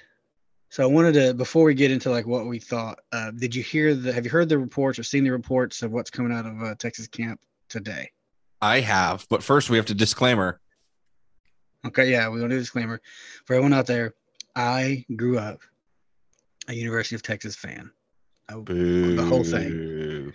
[0.70, 3.64] so I wanted to, before we get into like what we thought, uh, did you
[3.64, 6.46] hear the, have you heard the reports or seen the reports of what's coming out
[6.46, 7.40] of uh, Texas camp
[7.70, 8.10] today?
[8.62, 10.60] I have, but first we have to disclaimer.
[11.88, 13.02] Okay, yeah, we're gonna do a disclaimer
[13.46, 14.16] for everyone out there.
[14.56, 15.62] I grew up
[16.68, 17.92] a University of Texas fan,
[18.50, 20.34] I- the whole thing.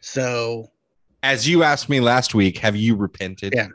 [0.00, 0.70] So
[1.22, 3.52] As you asked me last week, have you repented?
[3.54, 3.68] Yeah.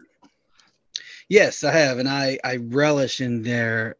[1.29, 3.97] Yes, I have, and I I relish in their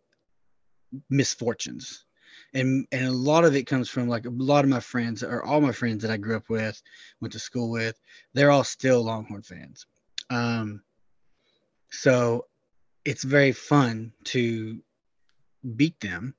[1.10, 2.05] misfortunes,
[2.53, 5.43] and and a lot of it comes from like a lot of my friends or
[5.43, 6.81] all my friends that I grew up with,
[7.21, 7.99] went to school with.
[8.34, 9.86] They're all still Longhorn fans,
[10.29, 10.81] um,
[11.89, 12.45] so
[13.06, 14.82] it's very fun to
[15.76, 16.36] beat them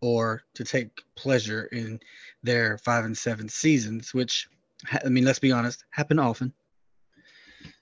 [0.00, 2.00] or to take pleasure in
[2.42, 4.48] their five and seven seasons, which
[5.04, 6.52] I mean, let's be honest, happen often.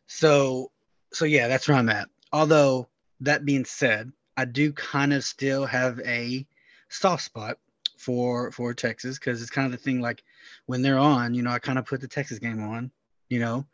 [0.06, 0.70] So,
[1.12, 2.08] so yeah, that's where I'm at.
[2.32, 2.88] Although
[3.20, 6.46] that being said, I do kind of still have a
[6.88, 7.58] soft spot
[7.96, 10.22] for for Texas because it's kind of the thing like
[10.66, 12.90] when they're on, you know, I kind of put the Texas game on,
[13.28, 13.66] you know,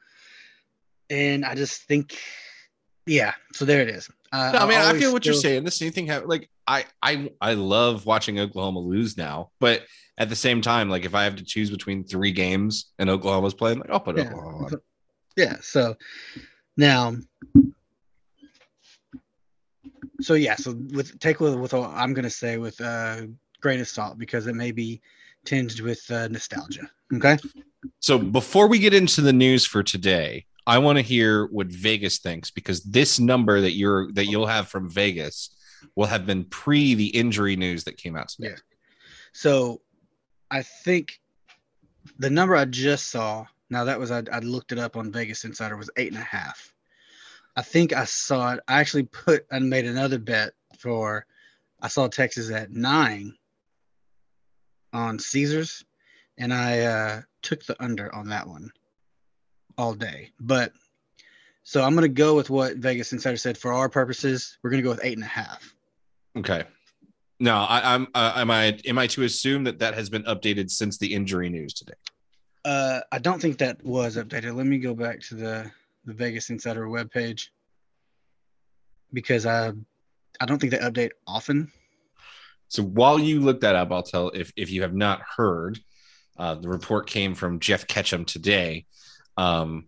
[1.08, 2.18] and I just think,
[3.06, 3.32] yeah.
[3.52, 4.08] So there it is.
[4.32, 5.64] Uh, No, I mean, I feel what you're saying.
[5.64, 6.30] The same thing happened.
[6.30, 9.82] Like, I, I, I love watching Oklahoma lose now, but
[10.18, 13.54] at the same time, like, if I have to choose between three games and Oklahoma's
[13.54, 14.28] playing, like, I'll put Yeah.
[14.28, 14.66] Oklahoma.
[14.66, 14.72] on.
[15.36, 15.96] yeah so
[16.76, 17.14] now
[20.20, 23.22] so yeah so with take with with all i'm gonna say with uh
[23.60, 25.00] grain of salt because it may be
[25.44, 27.36] tinged with uh, nostalgia okay
[28.00, 32.18] So before we get into the news for today, I want to hear what Vegas
[32.18, 35.50] thinks because this number that you're that you'll have from Vegas
[35.96, 38.50] will have been pre the injury news that came out today.
[38.50, 38.56] Yeah.
[39.32, 39.80] so
[40.50, 41.20] i think
[42.18, 45.44] the number i just saw now that was i, I looked it up on vegas
[45.44, 46.72] insider was eight and a half
[47.56, 51.26] i think i saw it i actually put and made another bet for
[51.80, 53.34] i saw texas at nine
[54.92, 55.84] on caesars
[56.38, 58.70] and i uh, took the under on that one
[59.80, 60.72] all day but
[61.62, 64.82] so i'm going to go with what vegas insider said for our purposes we're going
[64.82, 65.74] to go with eight and a half
[66.36, 66.64] Okay.
[67.38, 68.06] No, I, I'm.
[68.14, 68.78] Uh, am I?
[68.84, 71.94] Am I to assume that that has been updated since the injury news today?
[72.64, 74.54] Uh, I don't think that was updated.
[74.54, 75.70] Let me go back to the
[76.04, 77.48] the Vegas Insider webpage
[79.12, 79.72] because I
[80.40, 81.72] I don't think they update often.
[82.68, 85.80] So while you look that up, I'll tell if if you have not heard,
[86.38, 88.84] uh, the report came from Jeff Ketchum today.
[89.36, 89.86] Um,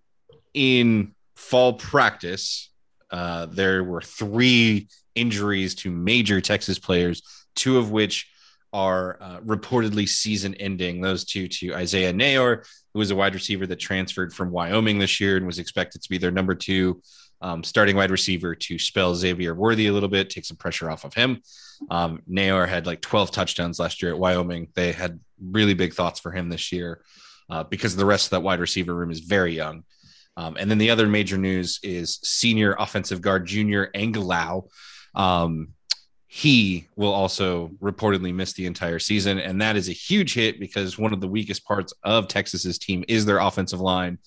[0.54, 2.70] in fall practice,
[3.10, 7.22] uh, there were three injuries to major Texas players,
[7.54, 8.28] two of which
[8.72, 11.00] are uh, reportedly season ending.
[11.00, 15.20] Those two to Isaiah Neyor, who was a wide receiver that transferred from Wyoming this
[15.20, 17.02] year and was expected to be their number two
[17.42, 21.04] um, starting wide receiver to spell Xavier Worthy a little bit, take some pressure off
[21.04, 21.42] of him.
[21.90, 24.68] Um, Neyor had like 12 touchdowns last year at Wyoming.
[24.74, 27.02] They had really big thoughts for him this year
[27.50, 29.84] uh, because the rest of that wide receiver room is very young.
[30.36, 34.68] Um, and then the other major news is senior offensive guard Junior Angilau.
[35.14, 35.74] Um,
[36.26, 39.38] he will also reportedly miss the entire season.
[39.38, 43.04] And that is a huge hit because one of the weakest parts of Texas's team
[43.06, 44.18] is their offensive line.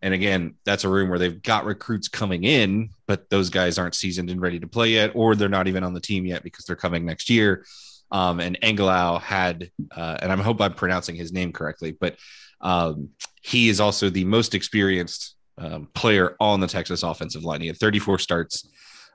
[0.00, 3.94] And again, that's a room where they've got recruits coming in, but those guys aren't
[3.94, 6.64] seasoned and ready to play yet, or they're not even on the team yet because
[6.64, 7.66] they're coming next year.
[8.10, 12.16] Um, and Angilau had, uh, and I hope I'm pronouncing his name correctly, but
[12.64, 13.10] um,
[13.42, 17.60] he is also the most experienced um, player on the Texas offensive line.
[17.60, 18.68] He had 34 starts,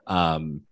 [0.06, 0.62] um,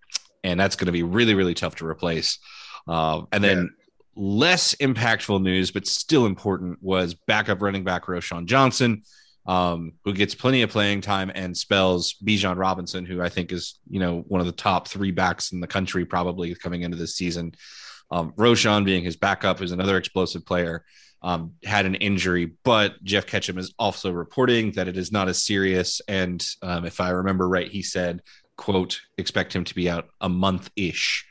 [0.45, 2.39] and that's going to be really, really tough to replace.
[2.87, 3.71] Uh, and then
[4.15, 9.03] less impactful news, but still important, was backup running back Roschon Johnson,
[9.47, 13.81] um, who gets plenty of playing time and spells Bijan Robinson, who I think is
[13.91, 17.17] you know one of the top three backs in the country probably coming into this
[17.17, 17.55] season.
[18.11, 20.85] Um, Roschon being his backup is another explosive player.
[21.21, 25.43] Um, had an injury, but Jeff Ketchum is also reporting that it is not as
[25.43, 26.01] serious.
[26.07, 28.23] And um, if I remember right, he said,
[28.57, 31.27] "quote expect him to be out a month ish."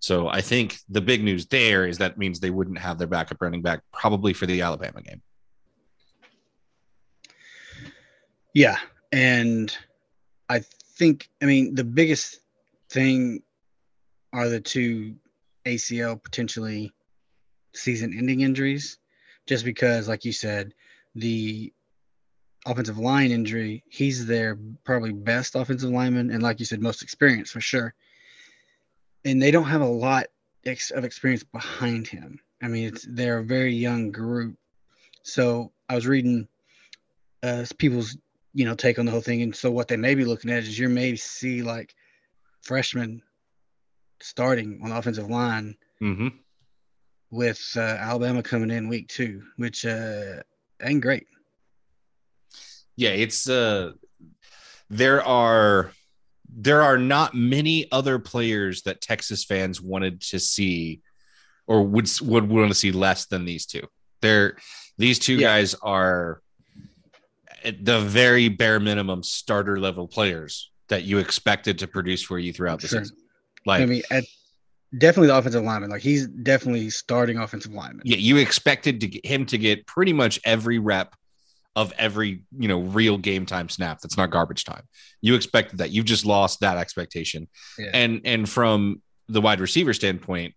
[0.00, 3.42] So I think the big news there is that means they wouldn't have their backup
[3.42, 5.22] running back probably for the Alabama game.
[8.54, 8.78] Yeah,
[9.12, 9.76] and
[10.48, 10.60] I
[10.96, 12.40] think I mean the biggest
[12.88, 13.42] thing
[14.32, 15.16] are the two
[15.66, 16.92] ACL potentially
[17.74, 18.98] season-ending injuries,
[19.46, 20.74] just because, like you said,
[21.14, 21.72] the
[22.66, 27.52] offensive line injury, he's their probably best offensive lineman, and like you said, most experienced
[27.52, 27.94] for sure.
[29.24, 30.26] And they don't have a lot
[30.64, 32.40] of experience behind him.
[32.62, 34.56] I mean, it's they're a very young group.
[35.22, 36.48] So I was reading
[37.42, 38.16] uh, people's
[38.54, 40.62] you know take on the whole thing, and so what they may be looking at
[40.62, 41.94] is you may see like
[42.62, 43.22] freshmen
[44.20, 46.28] starting on the offensive line Mm-hmm.
[47.30, 50.42] With uh, Alabama coming in week two, which uh,
[50.82, 51.26] ain't great.
[52.96, 53.92] Yeah, it's uh
[54.88, 55.90] there are
[56.48, 61.02] there are not many other players that Texas fans wanted to see
[61.66, 63.82] or would would want to see less than these two.
[64.22, 64.56] They're
[64.96, 65.48] these two Yeah.
[65.58, 66.40] guys are
[67.64, 72.52] at the very bare minimum starter level players that you expected to produce for you
[72.52, 73.02] throughout the Sure.
[73.02, 73.16] season.
[73.66, 74.24] Like, I mean, at,
[74.98, 75.90] definitely the offensive lineman.
[75.90, 78.02] Like he's definitely starting offensive lineman.
[78.04, 81.14] yeah, you expected to get him to get pretty much every rep
[81.74, 84.82] of every you know real game time snap that's not garbage time.
[85.20, 85.90] You expected that.
[85.90, 87.48] You've just lost that expectation.
[87.78, 87.90] Yeah.
[87.92, 90.54] And and from the wide receiver standpoint,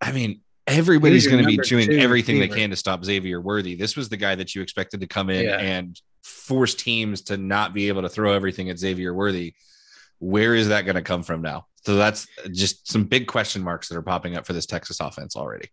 [0.00, 3.76] I mean, everybody's going to be doing everything they can to stop Xavier Worthy.
[3.76, 5.58] This was the guy that you expected to come in Yeah.
[5.58, 9.54] and force teams to not be able to throw everything at Xavier Worthy.
[10.18, 11.66] Where is that going to come from now?
[11.86, 15.36] So that's just some big question marks that are popping up for this Texas offense
[15.36, 15.68] already.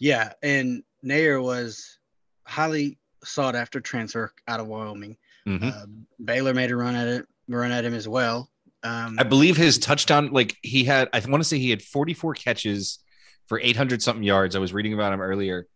[0.00, 1.98] Yeah, and Neyor was
[2.42, 5.16] highly sought after transfer out of Wyoming.
[5.46, 5.72] Mhm.
[5.72, 5.86] Uh,
[6.24, 8.50] Baylor made a run at it, run at him as well.
[8.82, 12.34] Um, I believe his touchdown, like he had, I want to say he had 44
[12.34, 12.98] catches
[13.46, 14.56] for 800 something yards.
[14.56, 15.68] I was reading about him earlier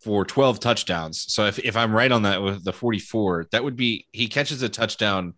[0.00, 1.30] for 12 touchdowns.
[1.30, 4.62] So if, if I'm right on that with the 44, that would be he catches
[4.62, 5.34] a touchdown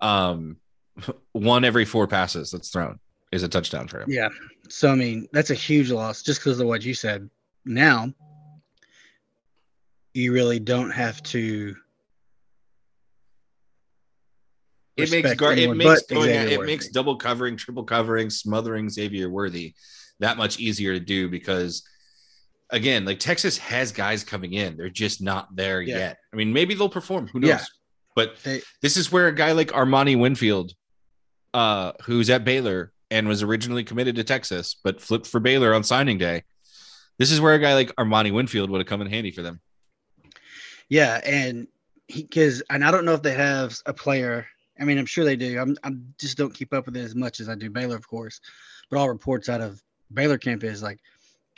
[0.00, 0.58] um
[1.32, 3.00] one every four passes that's thrown
[3.32, 4.10] is a touchdown for him.
[4.10, 4.28] yeah,
[4.68, 7.28] so I mean that's a huge loss just because of what you said.
[7.64, 8.12] Now
[10.14, 11.74] you really don't have to.
[14.96, 16.66] It makes gar- it makes going it Worthy.
[16.72, 19.74] makes double covering, triple covering, smothering Xavier Worthy
[20.20, 21.84] that much easier to do because
[22.70, 25.98] again, like Texas has guys coming in, they're just not there Yeah.
[25.98, 26.18] yet.
[26.32, 27.28] I mean, maybe they'll perform.
[27.28, 27.48] Who knows?
[27.50, 27.64] Yeah.
[28.16, 30.72] But They, this is where a guy like Armani Winfield,
[31.54, 35.82] uh, who's at Baylor and was originally committed to Texas, but flipped for Baylor on
[35.82, 36.44] signing day.
[37.18, 39.60] This is where a guy like Armani Winfield would have come in handy for them.
[40.88, 41.66] Yeah, and
[42.06, 44.46] because and I don't know if they have a player.
[44.80, 45.58] I mean, I'm sure they do.
[45.58, 48.08] I'm I'm just don't keep up with it as much as I do Baylor, of
[48.08, 48.40] course.
[48.88, 49.82] But all reports out of
[50.12, 51.00] Baylor camp is like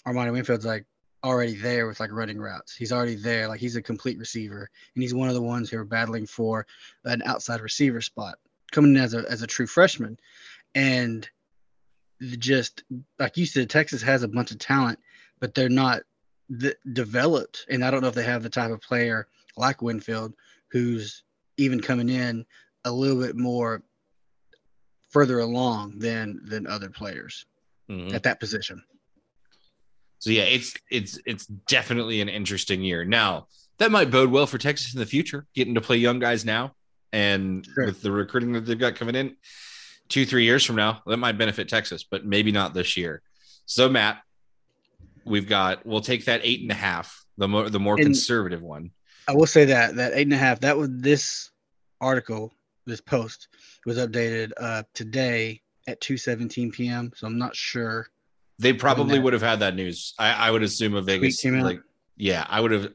[0.07, 0.87] Armani Winfield's like
[1.23, 2.75] already there with like running routes.
[2.75, 3.47] He's already there.
[3.47, 6.67] Like he's a complete receiver, and he's one of the ones who are battling for
[7.05, 8.37] an outside receiver spot,
[8.73, 10.19] coming in as a as a true freshman,
[10.75, 11.29] and
[12.39, 12.83] just
[13.19, 14.99] like you said, Texas has a bunch of talent,
[15.41, 16.03] but they're not
[16.61, 17.67] th- developed.
[17.71, 20.35] And I don't know if they have the type of player like Winfield
[20.71, 21.23] who's
[21.57, 22.45] even coming in
[22.85, 23.83] a little bit more
[25.11, 27.45] further along than than other players
[27.91, 28.13] Mhm.
[28.15, 28.83] at that position.
[30.19, 33.05] So yeah, it's it's it's definitely an interesting year.
[33.05, 33.49] Now
[33.79, 36.75] that might bode well for Texas in the future, getting to play young guys now,
[37.13, 37.87] and Sure.
[37.87, 39.37] with the recruiting that they've got coming in,
[40.11, 43.23] two three years from now, that might benefit Texas, but maybe not this year.
[43.65, 44.21] So Matt,
[45.25, 48.61] we've got we'll take that eight and a half, the more the more And- conservative
[48.61, 48.91] one.
[49.29, 50.61] I will say that that eight and a half.
[50.61, 51.51] That was this
[52.01, 52.53] article,
[52.85, 53.49] this post
[53.87, 57.13] was updated uh, today at two seventeen p.m.
[57.15, 58.09] So I'm not sure.
[58.59, 60.15] They probably would have had that news.
[60.19, 61.81] I, I would assume a Vegas like
[62.17, 62.93] yeah, I would have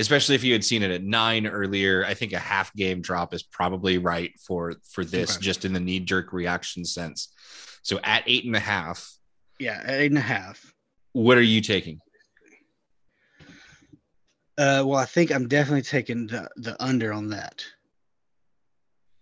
[0.00, 2.04] especially if you had seen it at nine earlier.
[2.04, 5.44] I think a half game drop is probably right for for this, Okay.
[5.44, 7.32] just in the knee jerk reaction sense.
[7.82, 9.12] So at eight and a half,
[9.58, 10.72] Yeah, at eight and a half.
[11.12, 12.00] what are you taking?
[14.58, 17.64] Uh, well, I think I'm definitely taking the the under on that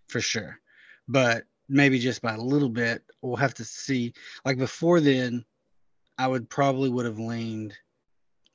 [0.08, 0.58] for sure,
[1.06, 3.02] but maybe just by a little bit.
[3.22, 4.12] We'll have to see.
[4.44, 5.44] Like before then,
[6.18, 7.74] I would probably would have leaned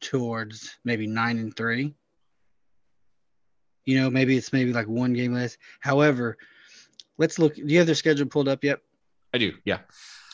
[0.02, 1.96] towards maybe nine and three.
[3.86, 5.58] You know, maybe it's maybe like one game less.
[5.82, 6.38] However,
[7.18, 7.56] let's look.
[7.56, 8.80] Do you have their schedule pulled up yet?
[9.34, 9.80] I do, yeah.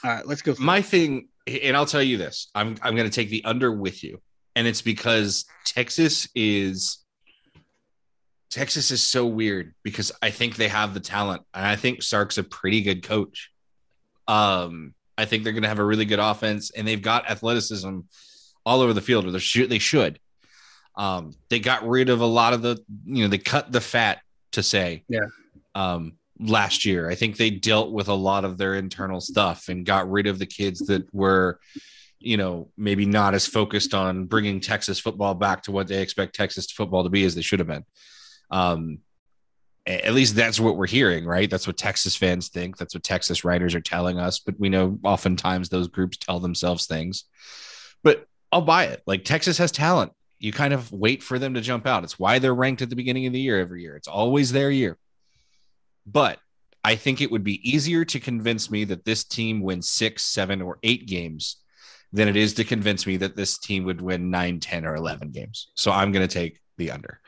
[0.03, 0.55] All right, let's go.
[0.59, 4.03] My thing, and I'll tell you this: I'm I'm going to take the under with
[4.03, 4.21] you,
[4.55, 6.99] and it's because Texas is
[8.49, 12.37] Texas is so weird because I think they have the talent, and I think Sark's
[12.37, 13.51] a pretty good coach.
[14.27, 17.99] Um, I think they're going to have a really good offense, and they've got athleticism
[18.65, 19.69] all over the field, or they should.
[19.69, 20.19] They should.
[20.99, 24.19] Um, they got rid of a lot of the, you know, they cut the fat
[24.51, 25.27] to say, Yeah.
[25.73, 29.85] Um, last year, I think they dealt with a lot of their internal stuff and
[29.85, 31.59] got rid of the kids that were,
[32.19, 36.35] you know, maybe not as focused on bringing Texas football back to what they expect
[36.35, 37.85] Texas football to be as they should have been.
[38.51, 38.99] Um,
[39.85, 41.49] at least that's what we're hearing, right?
[41.49, 42.77] That's what Texas fans think.
[42.77, 44.39] That's what Texas writers are telling us.
[44.39, 47.23] But we know oftentimes those groups tell themselves things.
[48.03, 49.01] But I'll buy it.
[49.07, 50.11] Like Texas has talent.
[50.39, 52.03] You kind of wait for them to jump out.
[52.03, 53.95] It's why they're ranked at the beginning of the year every year.
[53.95, 54.97] It's always their year.
[56.05, 56.39] But
[56.83, 60.61] I think it would be easier to convince me that this team wins six, seven,
[60.61, 61.57] or eight games
[62.11, 65.31] than it is to convince me that this team would win nine, 10, or 11
[65.31, 65.69] games.
[65.75, 67.19] So I'm going to take the under.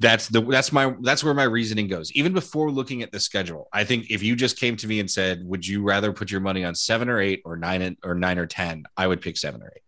[0.00, 2.12] That's the that's my that's where my reasoning goes.
[2.12, 5.08] Even before looking at the schedule, I think if you just came to me and
[5.08, 8.38] said, "Would you rather put your money on seven or eight or nine or nine
[8.38, 8.84] or ten?
[8.96, 9.82] I would pick seven or eight.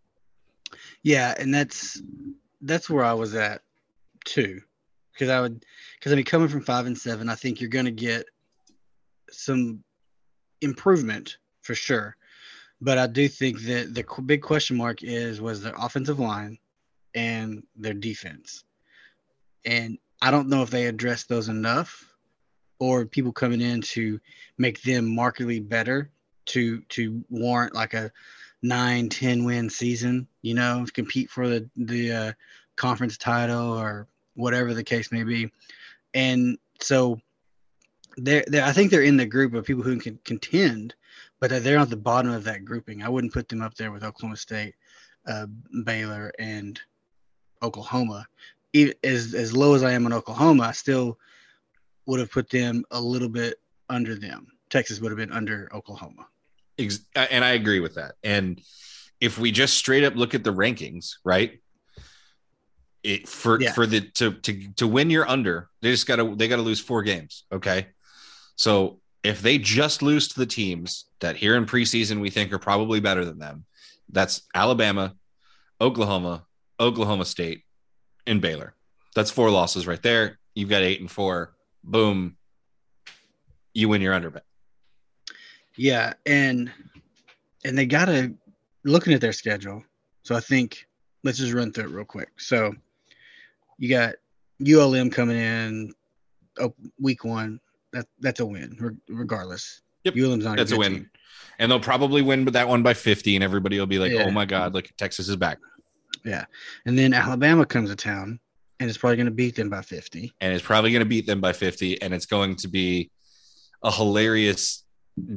[1.03, 2.03] Yeah, and that's
[2.63, 3.63] that's where I was at
[4.25, 4.61] too,
[5.13, 5.65] because I would
[5.99, 8.27] because I mean coming from five and seven, I think you're going to get
[9.31, 9.83] some
[10.61, 12.17] improvement for sure.
[12.81, 16.59] But I do think that the big question mark is was their offensive line
[17.15, 18.65] and their defense.
[19.65, 22.13] And I don't know if they addressed those enough
[22.79, 24.21] or people coming in to
[24.59, 26.11] make them markedly better
[26.47, 28.13] to to warrant like a
[28.63, 32.33] 9 10 win season, you know, compete for the the uh,
[32.77, 35.51] conference title or whatever the case may be.
[36.15, 37.21] And so
[38.17, 40.95] they're, they're I think they're in the group of people who can contend,
[41.41, 43.03] but they're at the bottom of that grouping.
[43.03, 44.75] I wouldn't put them up there with Oklahoma State,
[45.27, 45.47] uh,
[45.85, 46.81] Baylor, and
[47.63, 48.27] Oklahoma.
[49.03, 51.19] As as low as I am in Oklahoma, I still
[52.07, 54.49] would have put them a little bit under them.
[54.71, 56.27] Texas would have been under Oklahoma.
[56.79, 58.15] Ex- uh, and I agree with that.
[58.23, 58.61] And
[59.21, 61.61] if we just straight up look at the rankings, right?
[63.03, 63.73] It for Yeah.
[63.73, 67.03] for the to to to win your under, they just gotta they gotta lose four
[67.03, 67.45] games.
[67.53, 67.87] Okay.
[68.57, 72.59] So if they just lose to the teams that here in preseason we think are
[72.59, 73.65] probably better than them,
[74.11, 75.15] that's Alabama,
[75.81, 76.47] Oklahoma,
[76.81, 77.63] Oklahoma State,
[78.27, 78.75] and Baylor.
[79.15, 80.39] That's four losses right there.
[80.55, 81.55] You've got eight and four.
[81.85, 82.37] Boom.
[83.73, 84.45] You win your under bet.
[85.77, 86.71] Yeah, and
[87.65, 88.33] and they gotta
[88.85, 89.83] looking at their schedule.
[90.23, 90.87] So I think
[91.25, 92.31] let's just run through it real quick.
[92.39, 92.75] So
[93.79, 94.15] you got
[94.67, 95.93] ULM coming in
[96.59, 97.61] oh, week one.
[97.93, 99.83] That that's a win, regardless.
[100.05, 100.95] Yep, ULM's not That's a good win.
[100.95, 101.11] team.
[101.59, 104.25] And they'll probably win that one by 50, and everybody will be like, oh Yeah.
[104.25, 105.59] oh my God, like Texas is back.
[106.25, 106.45] Yeah,
[106.85, 108.39] and then Alabama comes to town,
[108.81, 110.33] and it's probably going to beat them by 50.
[110.41, 112.03] And it's probably going to beat them by 50.
[112.03, 113.11] And it's going to be
[113.83, 114.85] a hilarious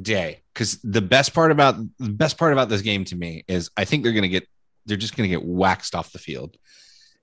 [0.02, 0.40] day.
[0.52, 3.84] Because the best part about the best part about this game to me is I
[3.84, 4.46] think they're going to get
[4.86, 6.56] they're just going to get waxed off the field.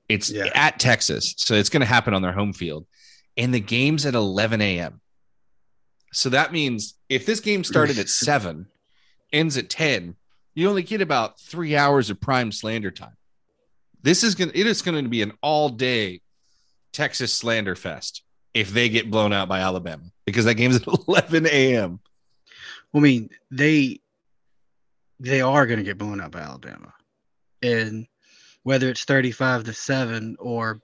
[0.10, 0.50] It's Yeah.
[0.54, 2.86] at Texas, so it's going to happen on their home field.
[3.36, 5.02] And the game's at 11 a.m.
[6.14, 8.68] So that means if this game started at seven,
[9.34, 10.16] ends at 10,
[10.56, 13.16] you only get about three hours of prime slander time.
[14.02, 16.22] This is going to, it is going to be an all day
[16.94, 21.46] Texas slander fest if they get blown out by Alabama because that game's at 11
[21.48, 22.00] a.m.
[22.94, 24.00] Well, I mean, they
[25.20, 26.94] they are going to get blown out by Alabama,
[27.62, 28.08] and
[28.64, 30.82] whether it's thirty-five to seven or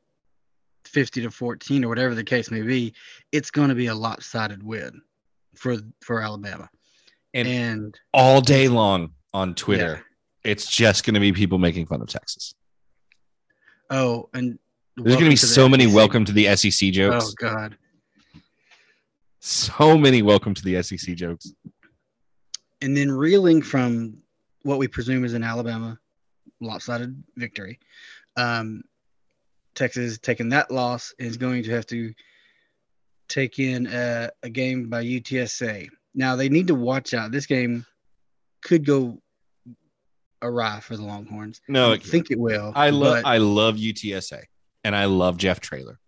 [0.85, 2.93] fifty to fourteen or whatever the case may be,
[3.31, 5.01] it's going to be a lopsided win
[5.55, 6.69] for for Alabama.
[7.33, 10.05] And- And, All day long on Twitter,
[10.43, 12.53] it's just going to be people making fun of Texas.
[13.89, 14.59] oh, and
[14.97, 15.95] There's going to be so many SEC.
[15.95, 17.25] welcome to the SEC jokes.
[17.29, 17.77] Oh God,
[19.39, 21.51] So many welcome to the SEC jokes.
[22.83, 24.17] And then reeling from
[24.63, 25.97] what we presume is an Alabama
[26.59, 27.79] lopsided victory.
[28.35, 28.83] Um,
[29.73, 32.13] Texas taking that loss is going to have to
[33.29, 35.87] take in a, a game by UTSA.
[36.13, 37.31] Now they need to watch out.
[37.31, 37.85] This game
[38.61, 39.17] could go
[40.41, 41.61] awry for the Longhorns.
[41.69, 42.73] No, I think it will.
[42.75, 44.43] I love but I love UTSA
[44.83, 45.99] and I love Jeff Traylor.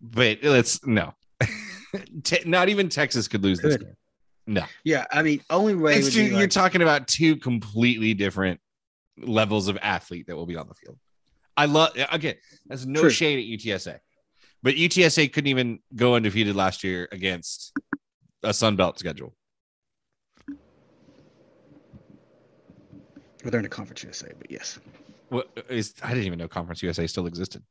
[0.00, 1.14] But let's no.
[2.22, 3.96] Te- not even Texas could lose this game.
[4.46, 4.64] No.
[4.84, 8.60] yeah, I mean, only way two, you're like, talking about two completely different
[9.18, 10.98] levels of athlete that will be on the field.
[11.56, 12.36] I love again,
[12.66, 13.10] that's no True.
[13.10, 13.98] shade at UTSA.
[14.62, 17.72] But UTSA couldn't even go undefeated last year against
[18.42, 19.34] a Sun Belt schedule.
[23.46, 24.78] well, they're in the conference USA, but yes.
[25.28, 27.62] What is I didn't even know Conference USA still existed.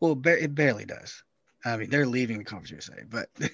[0.00, 1.22] Well, ba- it barely does.
[1.64, 3.28] I mean, they're leaving the conference USA, but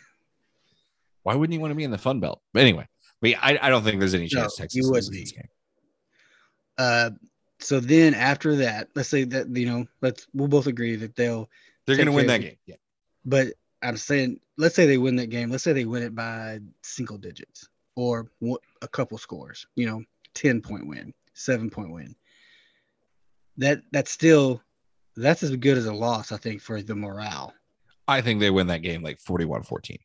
[1.22, 2.40] Why wouldn't you want to be in the Fun Belt?
[2.52, 2.88] But anyway,
[3.20, 5.48] but I, I don't think there's any No, chance Texas you this game.
[6.78, 7.10] Uh,
[7.60, 11.48] so then after that, let's say that you know, let's we'll both agree that they'll.
[11.86, 12.56] They're going to win that game.
[12.66, 12.76] Yeah.
[13.24, 13.48] But
[13.82, 15.50] I'm saying, let's say they win that game.
[15.50, 18.30] Let's say they win it by single digits or
[18.80, 19.66] a couple scores.
[19.76, 20.02] You know,
[20.34, 22.16] ten point win, seven point win.
[23.58, 24.62] That that's still
[25.16, 27.54] that's as good as a loss, I think, for the morale.
[28.08, 29.98] I think they win that game like 41 14.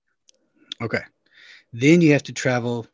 [0.81, 1.01] Okay.
[1.73, 2.87] Then you have to travel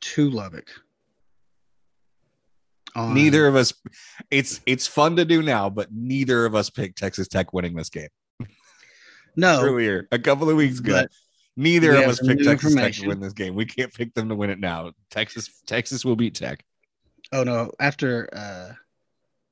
[0.00, 0.68] to Lubbock.
[2.94, 3.72] on- Neither of us,
[4.30, 7.90] it's it's fun to do now, but neither of us picked Texas Tech winning this
[7.90, 8.08] game
[9.36, 11.04] No, earlier a couple of weeks ago.
[11.56, 13.54] Neither of us picked Texas Tech to win this game.
[13.54, 14.92] We can't pick them to win it now.
[15.10, 16.64] Texas Texas will beat Tech.
[17.32, 17.70] Oh no!
[17.80, 18.72] After uh,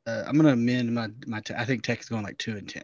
[0.09, 1.41] uh I'm gonna amend my my.
[1.41, 2.83] T- I think Tech is going like two and ten.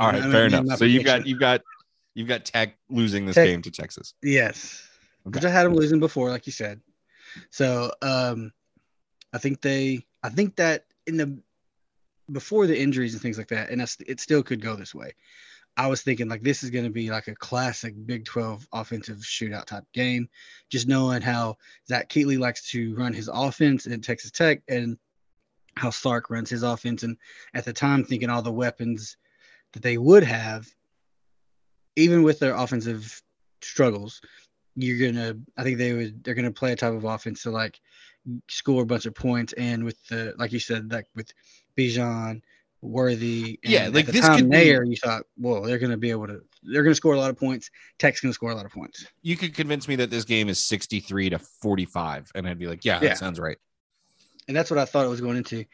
[0.00, 0.78] All I'm right, gonna fair enough.
[0.78, 1.60] So you've got you've got
[2.14, 4.14] you've got Tech losing this Tech- game to Texas.
[4.22, 4.82] yes,
[5.26, 5.36] Okay.
[5.38, 6.80] which I had them losing before, like you said.
[7.50, 8.52] So um,
[9.32, 10.04] I think they.
[10.22, 11.38] I think that in the
[12.30, 15.12] before the injuries and things like that, and that's, it still could go this way.
[15.76, 19.16] I was thinking like this is going to be like a classic Big 12 offensive
[19.18, 20.28] shootout type game.
[20.70, 21.56] Just knowing how
[21.88, 24.98] Zach Kittley likes to run his offense in Texas Tech and
[25.76, 27.02] how Sark runs his offense.
[27.02, 27.16] And
[27.54, 29.16] at the time, thinking all the weapons
[29.72, 30.66] that they would have,
[31.96, 33.22] even with their offensive
[33.60, 34.20] struggles,
[34.74, 35.34] you're gonna.
[35.56, 36.24] I think they would.
[36.24, 37.80] They're gonna play a type of offense to like
[38.48, 39.52] score a bunch of points.
[39.54, 41.32] And with the like you said, like with
[41.76, 42.40] Bijan,
[42.80, 46.10] Worthy, and Yeah, like the this time could be- you thought, well, they're gonna be
[46.10, 46.42] able to.
[46.64, 47.70] They're gonna score a lot of points.
[47.98, 49.06] Tech's gonna score a lot of points.
[49.22, 52.84] You could convince me that this game is 63 to 45, and I'd be like,
[52.84, 53.58] yeah, that sounds right.
[54.48, 55.64] And that's what I thought it was going into.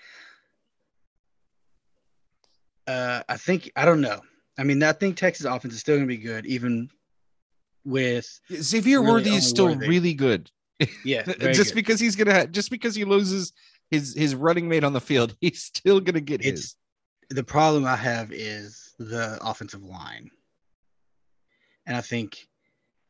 [2.86, 4.20] Uh, I think I don't know.
[4.58, 6.88] I mean, I think Texas offense is still going to be good, even
[7.84, 9.88] with Xavier Really Worthy is still Worthy.
[9.88, 10.50] really good.
[11.04, 11.74] yeah, just good.
[11.74, 13.52] because he's gonna ha- just because he loses
[13.90, 16.74] his his running mate on the field, he's still gonna get It's- his.
[17.30, 20.30] the problem I have is the offensive line,
[21.86, 22.46] and I think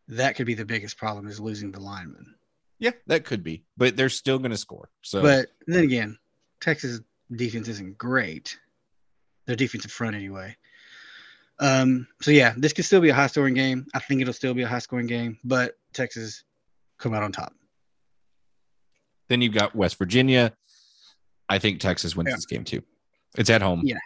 [0.08, 2.34] that could be the biggest problem is losing the lineman.
[2.80, 4.88] Yeah, that could be, but they're still gonna score.
[5.02, 6.18] So But then again,
[6.60, 7.00] Texas
[7.34, 8.58] defense isn't great.
[9.46, 10.56] Their defensive front, anyway.
[11.58, 13.86] Um, so yeah, this could still be a high scoring game.
[13.94, 16.44] I think it'll still be a high scoring game, but Texas
[16.98, 17.52] come out on top.
[19.28, 20.56] then you've got West Virginia.
[21.50, 22.36] I think Texas wins Yeah.
[22.36, 22.82] this game too.
[23.36, 23.82] It's at home.
[23.84, 23.98] Yeah.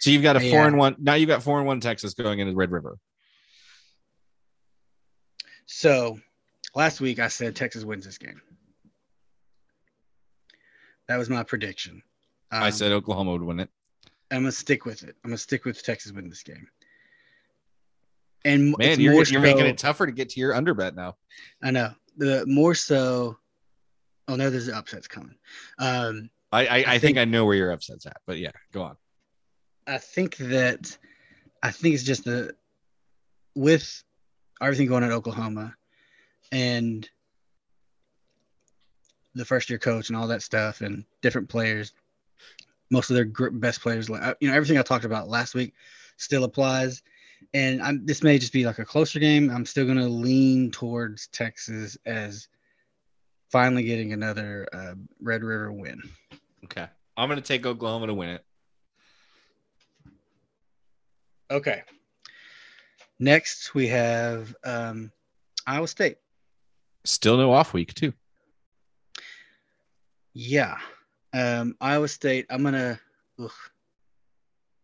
[0.00, 0.66] So you've got a four Yeah.
[0.66, 0.96] and one.
[0.98, 2.98] Now you've got four and one Texas going into Red River.
[5.66, 6.18] So
[6.74, 8.40] last week I said Texas wins this game.
[11.08, 12.02] That was my prediction.
[12.50, 13.70] I Um, said Oklahoma would win it.
[14.30, 15.16] I'm gonna stick with it.
[15.22, 16.66] I'm gonna stick with Texas win this game.
[18.44, 21.16] And Man, you're, more you're making it tougher to get to your under bet now.
[21.62, 23.38] I know the more so.
[24.28, 25.34] Oh no, there's upsets coming.
[25.78, 28.82] Um, I I, I, think, think- I know where your upset's at, but yeah, go
[28.82, 28.96] on.
[29.86, 30.96] I think that
[31.62, 32.54] I think it's just the
[33.54, 34.02] with
[34.62, 35.74] everything going on at Oklahoma
[36.54, 37.08] and
[39.34, 41.92] the first year coach and all that stuff and different players.
[42.90, 44.14] Most of their best players, you
[44.48, 45.74] know, everything I talked about last week
[46.16, 47.02] still applies.
[47.52, 49.50] And I'm, this may just be like a closer game.
[49.50, 52.48] I'm still going to lean towards Texas as
[53.50, 56.00] finally getting another uh, Red River win.
[56.64, 56.86] Okay,
[57.16, 58.44] I'm gonna take Oklahoma to win it.
[61.50, 61.82] Okay.
[63.20, 65.12] Next, we have um,
[65.66, 66.16] Iowa State.
[67.04, 68.12] Still no off week too.
[70.32, 70.78] Yeah.
[71.32, 72.46] Um, Iowa State.
[72.50, 72.98] I'm gonna.
[73.38, 73.50] Ugh.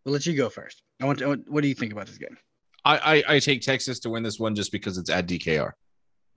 [0.05, 0.83] We'll let you go first.
[1.01, 1.27] I want to.
[1.27, 2.37] What, what do you think about this game?
[2.85, 5.71] I, I I take Texas to win this one just because it's at DKR.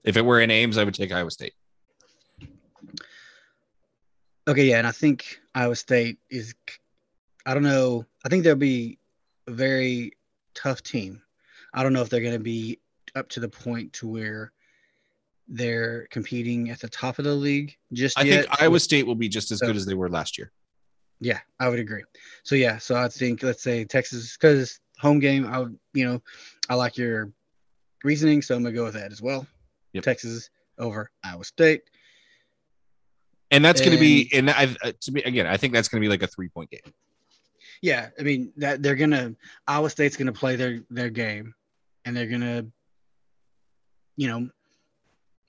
[0.04, 1.54] If it were in Ames, I would take Iowa State.
[4.46, 6.54] Okay, yeah, and I think Iowa State is.
[7.46, 8.06] I don't know.
[8.24, 8.98] I think they'll be
[9.46, 10.12] a very
[10.54, 11.22] tough team.
[11.74, 12.78] I don't know if they're going to be
[13.14, 14.52] up to the point to where
[15.48, 18.44] they're competing at the top of the league just I yet.
[18.46, 20.50] think Iowa State will be just as So- good as they were last year.
[21.20, 22.02] Yeah, I would agree.
[22.42, 25.46] So yeah, so I think let's say Texas because home game.
[25.46, 26.22] I would, you know,
[26.68, 27.30] I like your
[28.02, 29.46] reasoning, so I'm gonna go with that as well.
[29.92, 30.04] Yep.
[30.04, 31.82] Texas over Iowa State.
[33.50, 36.00] And that's going to be, and I uh, to me again, I think that's going
[36.02, 36.80] to be like a three point game.
[37.80, 39.36] Yeah, I mean that they're gonna
[39.68, 41.54] Iowa State's gonna play their their game,
[42.04, 42.66] and they're gonna,
[44.16, 44.48] you know,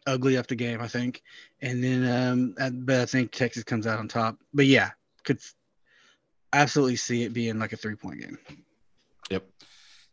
[0.05, 0.81] ugly up the game.
[0.81, 1.23] I think,
[1.61, 4.37] and then um, I- but I think Texas comes out on top.
[4.53, 4.91] But yeah,
[5.23, 5.39] could
[6.53, 8.37] absolutely see it being like a three point game.
[9.29, 9.43] Yep.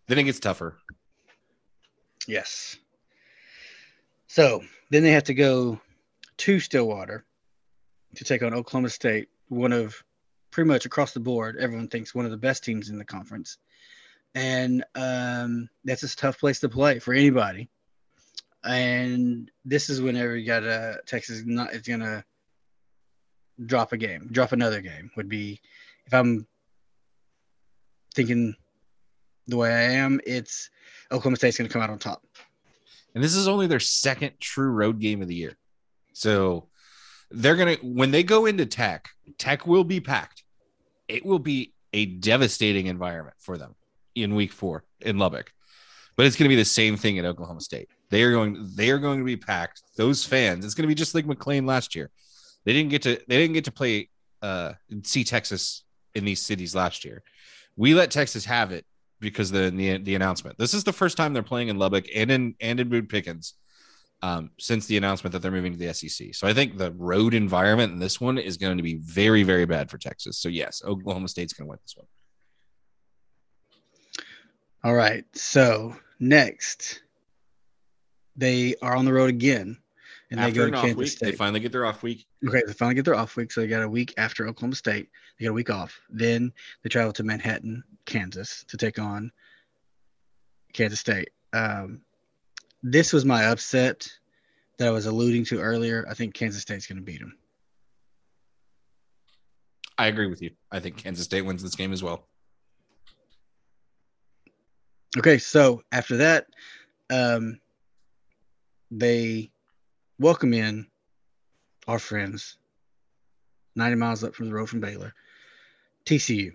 [0.09, 0.76] Then it gets tougher.
[2.26, 2.76] Yes.
[4.26, 5.80] So then they have to go
[6.38, 7.24] to Stillwater
[8.14, 10.03] to take on Oklahoma State, one of
[10.51, 13.59] pretty much across the board, everyone thinks one of the best teams in the conference.
[14.34, 17.68] And um, that's a tough place to play for anybody.
[18.64, 22.24] And this is whenever you got uh, Texas not is gonna
[23.66, 25.60] drop a game, drop another game would be
[26.06, 26.46] if I'm
[28.14, 28.54] thinking
[29.46, 30.70] the way I am, it's
[31.10, 32.22] Oklahoma State's gonna come out on top.
[33.14, 35.56] And this is only their second true road game of the year.
[36.12, 36.68] So
[37.30, 39.08] they're to, when they go into tech,
[39.38, 40.44] tech will be packed.
[41.08, 43.74] It will be a devastating environment for them
[44.14, 45.52] in week four in Lubbock.
[46.16, 47.88] But it's to be the same thing at Oklahoma State.
[48.12, 49.82] They are going, they are going to be packed.
[49.96, 52.10] Those fans, it's going to be just like McLane last year.
[52.64, 54.10] They didn't get to, they didn't get to play,
[54.42, 55.82] uh, see Texas
[56.14, 57.22] in these cities last year.
[57.74, 58.84] We let Texas have it
[59.18, 60.58] because the, the the announcement.
[60.58, 63.54] This is the first time they're playing in Lubbock and in and in Boone Pickens
[64.20, 66.34] um, since the announcement that they're moving to the SEC.
[66.34, 69.64] So I think the road environment in this one is going to be very very
[69.64, 70.36] bad for Texas.
[70.36, 72.06] So yes, Oklahoma State's going to win this one.
[74.84, 75.24] All right.
[75.34, 77.02] So next,
[78.37, 79.78] they are on the road again,
[80.30, 81.30] and they go to Kansas week, State.
[81.33, 82.26] they finally get their off week.
[82.47, 85.09] Okay, they finally get their off week, so they got a week after Oklahoma State.
[85.39, 86.01] They got a week off.
[86.09, 86.53] Then
[86.83, 89.30] they travel to Manhattan, Kansas, to take on
[90.72, 91.30] Kansas State.
[91.53, 92.01] Um,
[92.83, 94.09] this was my upset
[94.78, 96.07] that I was alluding to earlier.
[96.09, 97.37] I think Kansas State's going to beat them.
[99.99, 100.51] I agree with you.
[100.70, 102.26] I think Kansas State wins this game as well.
[105.18, 106.47] Okay, so after that,
[107.11, 107.61] um,
[108.93, 109.51] they
[110.18, 110.86] welcome in
[111.88, 112.59] our friends,
[113.74, 115.14] 90 miles up from the road from Baylor,
[116.05, 116.53] TCU.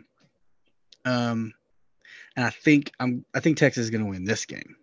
[1.03, 1.53] Um,
[2.35, 4.75] and I think I'm I think Texas is going to win this game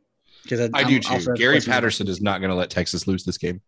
[0.43, 1.35] because I, I do too.
[1.37, 3.61] Gary Patterson is not going to let Texas lose this game.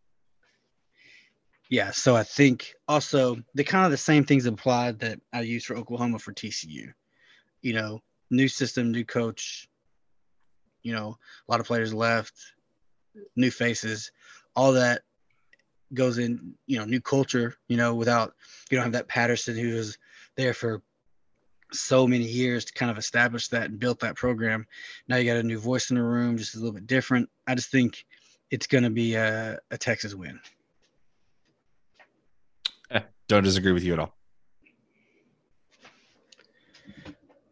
[1.69, 5.67] Yeah, so I think also the kind of the same things applied that I used
[5.67, 6.93] for Oklahoma for TCU.
[7.63, 9.69] You know, new system, new coach.
[10.83, 11.17] You know,
[11.49, 12.35] a lot of players left,
[13.37, 14.11] new faces,
[14.55, 15.03] all that
[15.95, 16.55] goes in.
[16.67, 17.55] You know, new culture.
[17.69, 18.35] You know, without
[18.71, 19.99] you don't have that Patterson who was
[20.37, 20.83] there for
[21.73, 24.67] so many years to kind of establish that and built that program.
[25.09, 27.29] Now you got a new voice in the room, just a little bit different.
[27.47, 28.05] I just think
[28.51, 30.39] it's going to be a, a Texas win.
[32.91, 34.15] Eh, don't disagree with you at all.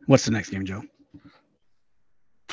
[0.06, 0.82] What's the next game, Joe?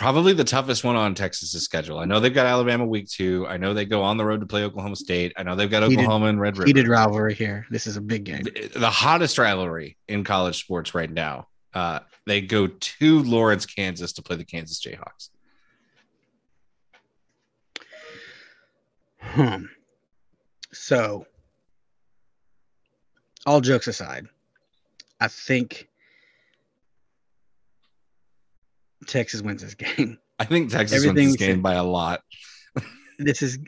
[0.01, 1.99] Probably the toughest one on Texas's schedule.
[1.99, 3.45] I know they've got Alabama week two.
[3.47, 5.31] I know they go on the road to play Oklahoma State.
[5.37, 6.65] I know they've got Heated- Oklahoma and Red River.
[6.65, 7.67] Heated rivalry here.
[7.69, 8.41] This is a big game.
[8.41, 11.49] the the hottest rivalry in college sports right now.
[11.71, 15.29] Uh, they go to Lawrence, Kansas to play the Kansas Jayhawks.
[19.19, 19.65] Hmm.
[20.71, 21.27] So,
[23.45, 24.25] all jokes aside,
[25.19, 25.89] I think
[29.07, 30.17] Texas wins this game.
[30.39, 31.63] I think Texas Everything wins this game said.
[31.63, 32.21] by a lot.
[33.19, 33.59] This is,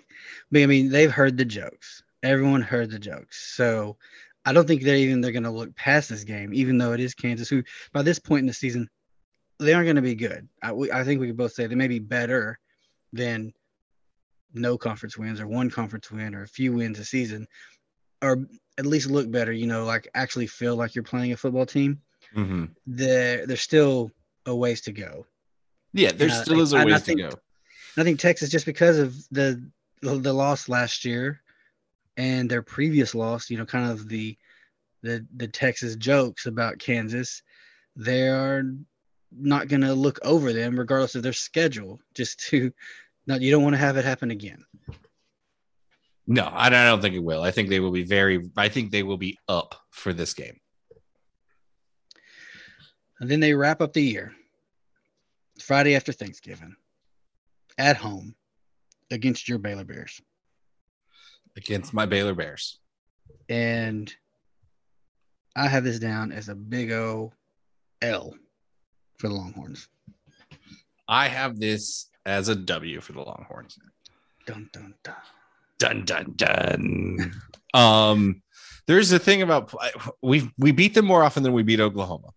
[0.56, 2.02] I mean, they've heard the jokes.
[2.24, 3.54] Everyone heard the jokes.
[3.56, 3.98] So,
[4.46, 7.00] I don't think they're even they're going to look past this game, even though it
[7.00, 7.62] is Kansas, who
[7.92, 8.90] by this point in the season,
[9.60, 10.48] they aren't going to be good.
[10.64, 12.58] I, we, I think we could both say they may be better
[13.12, 13.54] than
[14.56, 17.46] no conference wins or one conference win or a few wins a season,
[18.22, 18.46] or
[18.78, 19.52] at least look better.
[19.52, 22.02] You know, like actually feel like you're playing a football team.
[22.36, 22.72] Mhm.
[22.88, 24.10] There, there's still
[24.46, 25.26] a ways to go.
[25.94, 27.30] Yeah, there Uh, still is a ways to go.
[27.98, 29.64] I think Texas, just because of the
[30.02, 31.42] the loss last year
[32.18, 34.38] and their previous loss, you know, kind of the
[35.02, 37.44] the the Texas jokes about Kansas,
[37.96, 38.64] they are
[39.32, 42.00] not going to look over them regardless of their schedule.
[42.14, 42.72] Just to,
[43.28, 44.64] not, you don't want to have it happen again.
[46.26, 47.44] No, I don't think it will.
[47.44, 48.50] I think they will be very.
[48.56, 50.60] I think they will be up for this game.
[53.24, 54.34] And then they wrap up the year
[55.58, 56.76] Friday after Thanksgiving
[57.78, 58.36] at home
[59.12, 60.22] against your Baylor Bears.
[61.56, 62.80] against my Baylor Bears.
[63.48, 64.14] And
[65.56, 67.32] I have this down as a big O
[68.02, 68.36] L
[69.20, 69.88] for the Longhorns.
[71.08, 73.78] I have this as a W for the Longhorns.
[74.46, 75.16] Dun dun dun.
[75.80, 77.42] Dun dun dun.
[77.74, 78.42] um,
[78.86, 79.74] there's a thing about
[80.22, 82.30] we we beat them more often than we beat Oklahoma,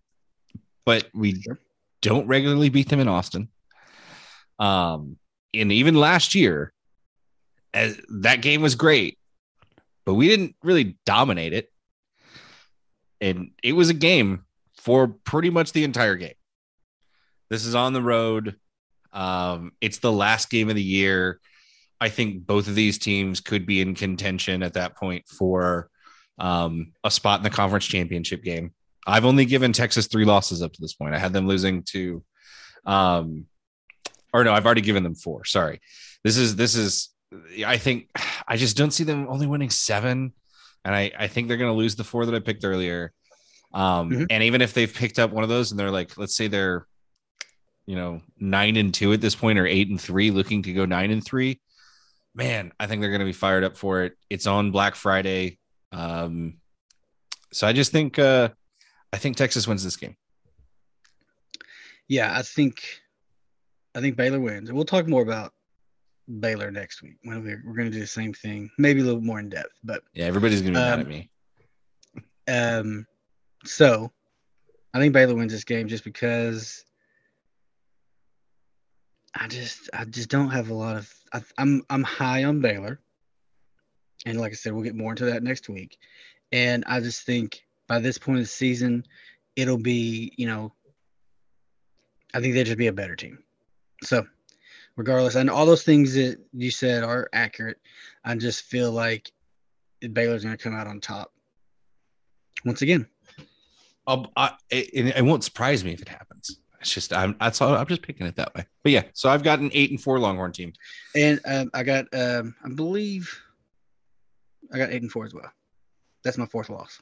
[0.87, 1.59] but we Sure.
[2.01, 3.49] don't regularly beat them in Austin.
[4.57, 5.17] Um,
[5.53, 6.71] and even last year,
[7.73, 9.19] as that game was great,
[10.05, 11.69] but we didn't really dominate it.
[13.19, 14.45] And it was a game
[14.77, 16.35] for pretty much the entire game.
[17.49, 18.55] This is on the road.
[19.11, 21.41] Um, it's the last game of the year.
[21.99, 25.89] I think both of these teams could be in contention at that point for
[26.37, 28.71] um, a spot in the conference championship game.
[29.07, 31.15] I've only given Texas three losses up to this point.
[31.15, 32.23] I had them losing to,
[32.85, 33.45] um,
[34.33, 35.45] or no, I've already given them four.
[35.45, 35.79] Sorry.
[36.23, 37.09] This is, this is,
[37.65, 38.09] I think,
[38.47, 40.33] I just don't see them only winning seven.
[40.83, 43.13] And I, I think they're going to lose the four that I picked earlier.
[43.73, 44.27] Um, Mhm.
[44.29, 46.85] And even if they've picked up one of those and they're like, let's say they're,
[47.85, 50.85] you know, nine and two at this point or eight and three, looking to go
[50.85, 51.61] nine and three,
[52.35, 54.13] man, I think they're going to be fired up for it.
[54.29, 55.59] It's on Black Friday.
[55.91, 56.57] Um,
[57.53, 58.49] so I just think, uh,
[59.13, 60.15] I think Texas wins this game.
[62.07, 62.81] Yeah, I think
[63.95, 64.71] I think Baylor wins.
[64.71, 65.53] We'll talk more about
[66.39, 69.21] Baylor next week when we're, we're going to do the same thing, maybe a little
[69.21, 69.73] more in depth.
[69.83, 71.29] But Yeah, everybody's going to be mad Um, at me.
[72.47, 73.07] um,
[73.65, 74.11] so
[74.93, 76.83] I think Baylor wins this game just because
[79.35, 82.99] I just I just don't have a lot of I, I'm I'm high on Baylor,
[84.25, 85.97] and like I said, we'll get more into that next week.
[86.51, 89.05] And I just think by this point of the season,
[89.55, 90.73] it'll be you know,
[92.33, 93.39] I think they'll just be a better team.
[94.03, 94.25] So,
[94.95, 97.77] regardless, and all those things that you said are accurate.
[98.23, 99.31] I just feel like
[100.13, 101.31] Baylor's going to come out on top
[102.65, 103.07] once again.
[104.05, 106.59] I'll, I, it, it won't surprise me if it happens.
[106.79, 108.65] It's just I'm that's all, I'm just picking it that way.
[108.83, 110.73] But yeah, so I've got an eight and four Longhorn team.
[111.15, 113.41] And um, I got, um, I believe,
[114.71, 115.51] I got eight and four as well.
[116.23, 117.01] That's my fourth loss.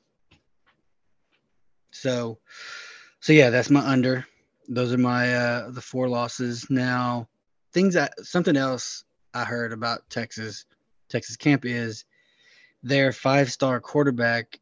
[1.96, 2.40] So,
[3.20, 4.28] so yeah, that's my under.
[4.68, 6.68] Those are my uh, the four losses.
[6.70, 7.30] Now,
[7.74, 10.66] things that something else I heard about Texas,
[11.10, 12.06] Texas camp is
[12.84, 14.60] their five star quarterback.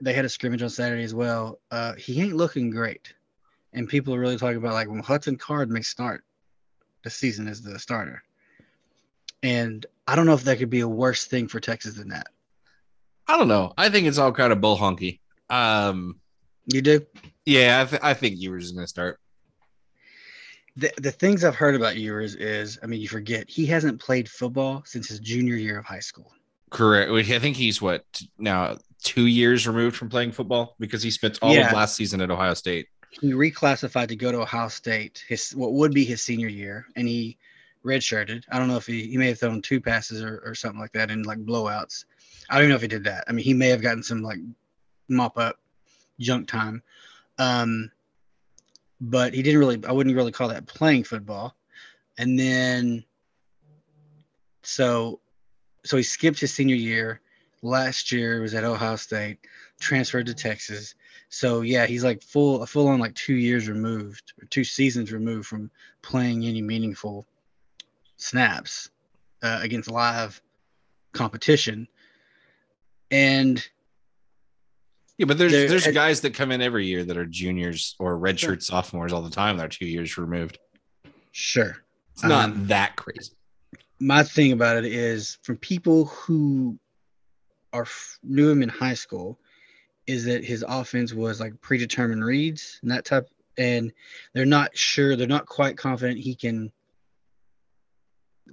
[0.00, 1.58] They had a scrimmage on Saturday as well.
[1.70, 3.14] Uh, he ain't looking great,
[3.72, 6.24] and people are really talking about like when Hudson Card may start
[7.04, 8.22] the season as the starter.
[9.42, 12.28] And I don't know if that could be a worse thing for Texas than that.
[13.26, 13.72] I don't know.
[13.76, 15.18] I think it's all kind of bull honky.
[15.50, 16.20] Um,
[16.66, 17.04] You do?
[17.44, 19.18] yeah, I, th- I think Ewers is going to start.
[20.76, 24.28] The, the things I've heard about Ewers is, I mean, you forget he hasn't played
[24.28, 26.32] football since his junior year of high school.
[26.70, 27.10] Correct.
[27.10, 28.04] I think he's what
[28.38, 31.66] now two years removed from playing football because he spent all Yeah.
[31.66, 32.86] of last season at Ohio State.
[33.10, 37.06] He reclassified to go to Ohio State, his what would be his senior year, and
[37.06, 37.36] he
[37.84, 38.44] redshirted.
[38.50, 40.92] I don't know if he he may have thrown two passes or, or something like
[40.92, 42.06] that in like blowouts.
[42.48, 43.24] I don't even know if he did that.
[43.28, 44.38] I mean, he may have gotten some like
[45.10, 45.56] mop up
[46.18, 46.82] junk time.
[47.38, 47.90] Um,
[49.00, 51.56] but he didn't really I wouldn't really call that playing football.
[52.18, 53.04] And then
[54.62, 55.20] so
[55.84, 57.20] so he skipped his senior year.
[57.62, 59.38] Last year was at Ohio State,
[59.80, 60.94] transferred to Texas.
[61.28, 65.12] So yeah, he's like full a full on like two years removed or two seasons
[65.12, 65.70] removed from
[66.02, 67.26] playing any meaningful
[68.16, 68.90] snaps
[69.42, 70.40] uh, against live
[71.12, 71.88] competition.
[73.10, 73.66] And
[75.18, 78.16] Yeah, but there's there's and- guys that come in every year that are juniors or
[78.18, 79.56] redshirt sophomores all the time.
[79.56, 80.58] They're two years removed.
[81.32, 81.78] sure,
[82.12, 83.32] It's not Um, that crazy.
[84.00, 86.78] my thing about it is from people who
[87.72, 87.86] are
[88.22, 89.38] knew him in high school
[90.06, 93.92] is that his offense was like predetermined reads and that type and
[94.34, 96.70] they're not sure they're not quite confident he can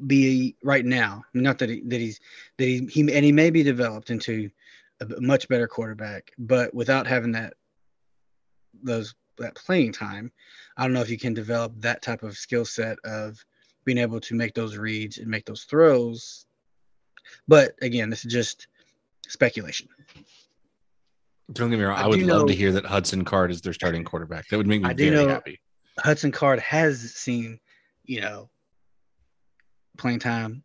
[0.06, 2.20] be right now not that he, that he's
[2.58, 4.50] that he, he and he may be developed into
[5.02, 7.54] a much better quarterback but without having that
[8.84, 10.32] those that playing time
[10.78, 13.44] i don't know if you can develop that type of skill set of
[13.90, 16.46] being able to make those reads and make those throws.
[17.48, 18.68] But again, this is just
[19.28, 19.88] speculation.
[21.52, 21.98] Don't get me wrong.
[21.98, 24.48] I I, would love know- to hear that Hudson Card is their starting quarterback.
[24.50, 25.60] That would make me I very happy.
[25.98, 27.60] Hudson Card has seen,
[28.06, 28.50] you know,
[29.98, 30.64] playing time.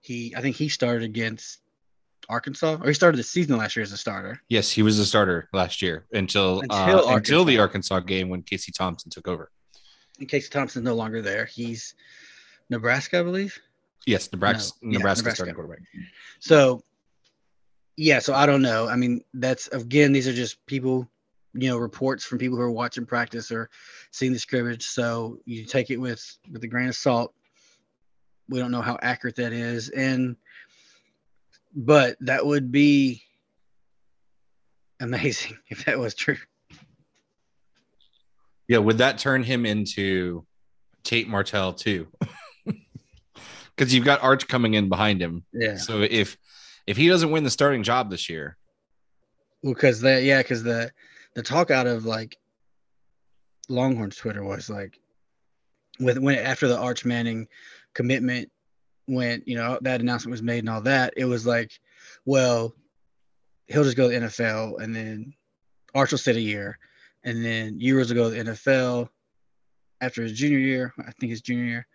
[0.00, 1.60] He, I think he started against
[2.30, 4.40] Arkansas, or he started the season last year as a starter.
[4.48, 8.00] Yes, he was a starter last year until Until uh, until the Arkansas.
[8.00, 9.50] Game when Casey Thompson took over.
[10.20, 11.94] In case Thompson's no longer there, he's
[12.70, 13.58] Nebraska, I believe.
[14.06, 15.34] Yes, Nebraska, No, yeah, Nebraska, Nebraska.
[15.36, 15.82] starting quarterback.
[16.38, 16.82] So,
[17.96, 18.88] yeah, so I don't know.
[18.88, 21.10] I mean, that's again, these are just people,
[21.52, 23.68] you know, reports from people who are watching practice or
[24.12, 24.84] seeing the scrimmage.
[24.86, 27.34] So you take it with with a grain of salt.
[28.48, 30.36] We don't know how accurate that is, and
[31.74, 33.22] but that would be
[35.00, 36.36] amazing if that was true.
[38.68, 40.46] Yeah, would that turn him into
[41.02, 42.08] Tate Martell too?
[43.76, 45.42] Because you've got Arch coming in behind him.
[45.54, 46.36] Yeah, So if
[46.86, 48.58] if he doesn't win the starting job this year,
[49.62, 50.92] because that yeah, because the
[51.34, 52.36] the talk out of like
[53.70, 55.00] Longhorns Twitter was like
[55.98, 57.48] with when after the Arch Manning
[57.94, 58.50] commitment
[59.10, 61.72] when you know that announcement was made and all that, it was like,
[62.24, 62.74] well,
[63.66, 65.34] he'll just go to the NFL and then
[65.94, 66.78] Arch will sit a year,
[67.24, 69.08] and then Ewers will go to the NFL
[70.00, 70.94] after his junior year.
[70.98, 71.86] I think his junior year,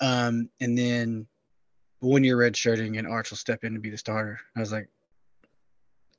[0.00, 1.26] um, and then
[2.00, 4.38] one year red redshirting and Arch will step in to be the starter.
[4.56, 4.88] I was like,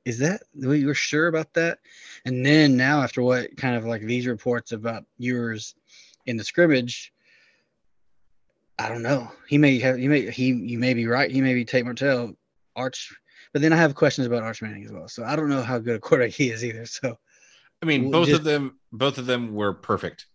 [0.04, 1.78] is that we were sure about that?
[2.24, 5.74] And then now after what kind of like these reports about Ewers
[6.24, 7.12] in the scrimmage,
[8.78, 9.30] I don't know.
[9.48, 11.30] He may have he may he you may be right.
[11.30, 12.34] He may be Tate Martell,
[12.76, 13.12] Arch.
[13.52, 15.08] But then I have questions about Arch Manning as well.
[15.08, 16.84] So I don't know how good a quarterback he is either.
[16.86, 17.16] So
[17.82, 20.26] I mean, Well, both just- of them both of them were perfect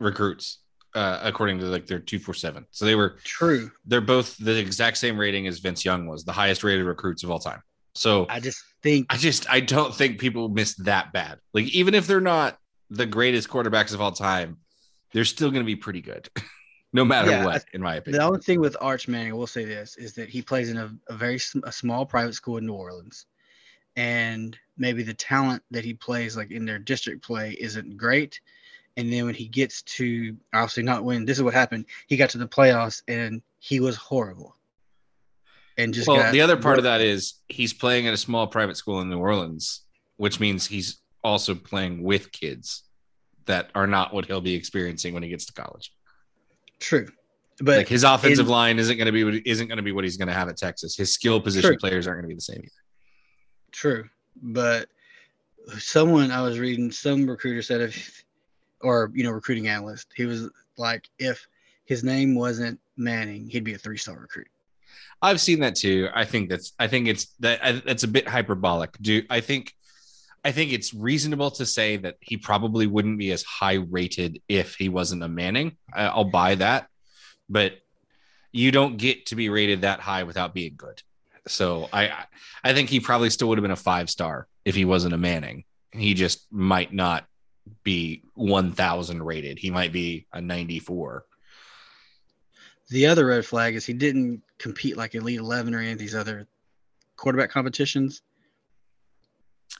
[0.00, 0.58] recruits
[0.94, 2.66] uh, according to like their two four seven.
[2.70, 3.70] So they were true.
[3.84, 7.30] they're both the exact same rating as Vince Young was, the highest rated recruits of
[7.30, 7.62] all time.
[7.96, 11.38] So I just think I just I don't think people miss that bad.
[11.52, 12.58] Like even if they're not
[12.90, 14.58] the greatest quarterbacks of all time,
[15.12, 16.28] they're still going to be pretty good,
[16.94, 18.20] no matter Yeah, what, in my opinion.
[18.20, 20.78] the only thing with Arch Manning, I will say this, is that he plays in
[20.78, 23.26] a, a very sm- a small private school in New Orleans,
[23.96, 28.40] and maybe the talent that he plays like in their district play isn't great,
[28.96, 31.86] And then when he gets to obviously not win, this is what happened.
[32.06, 34.56] He got to the playoffs and he was horrible.
[35.76, 38.76] And just well, the other part of that is he's playing at a small private
[38.76, 39.82] school in New Orleans,
[40.16, 42.84] which means he's also playing with kids
[43.46, 45.92] that are not what he'll be experiencing when he gets to college.
[46.84, 47.08] True,
[47.60, 49.92] but like his offensive in- line isn't going to be what- isn't going to be
[49.92, 50.96] what he's going to have at Texas.
[50.96, 51.78] His skill position True.
[51.78, 52.58] players aren't going to be the same.
[52.58, 52.70] Either.
[53.72, 54.08] True,
[54.42, 54.88] but
[55.78, 58.24] someone I was reading, some recruiter said if,
[58.80, 61.46] or you know, recruiting analyst, he was like, if
[61.86, 64.46] his name wasn't Manning, he'd be a three-star recruit.
[65.22, 66.08] I've seen that too.
[66.14, 68.96] I think that's I think it's that I- that's a bit hyperbolic.
[69.00, 69.74] Do I think
[70.44, 74.74] I think it's reasonable to say that he probably wouldn't be as high rated if
[74.74, 75.76] he wasn't a Manning.
[75.94, 76.88] I'll buy that,
[77.48, 77.78] but
[78.52, 81.02] you don't get to be rated that high without being good.
[81.46, 82.12] So I
[82.62, 85.18] I think he probably still would have been a five star if he wasn't a
[85.18, 85.64] Manning.
[85.92, 87.26] He just might not
[87.82, 89.58] be 1000 rated.
[89.58, 91.24] He might be a 94.
[92.90, 96.14] The other red flag is he didn't compete like Elite Eleven or any of these
[96.14, 96.46] other
[97.16, 98.22] quarterback competitions.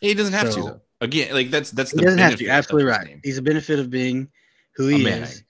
[0.04, 0.80] He doesn't have to though.
[1.00, 2.48] Again, like that's that's He the doesn't have to.
[2.48, 3.06] Absolutely right.
[3.06, 3.20] name.
[3.24, 4.28] He's a benefit of being
[4.76, 5.42] who he is,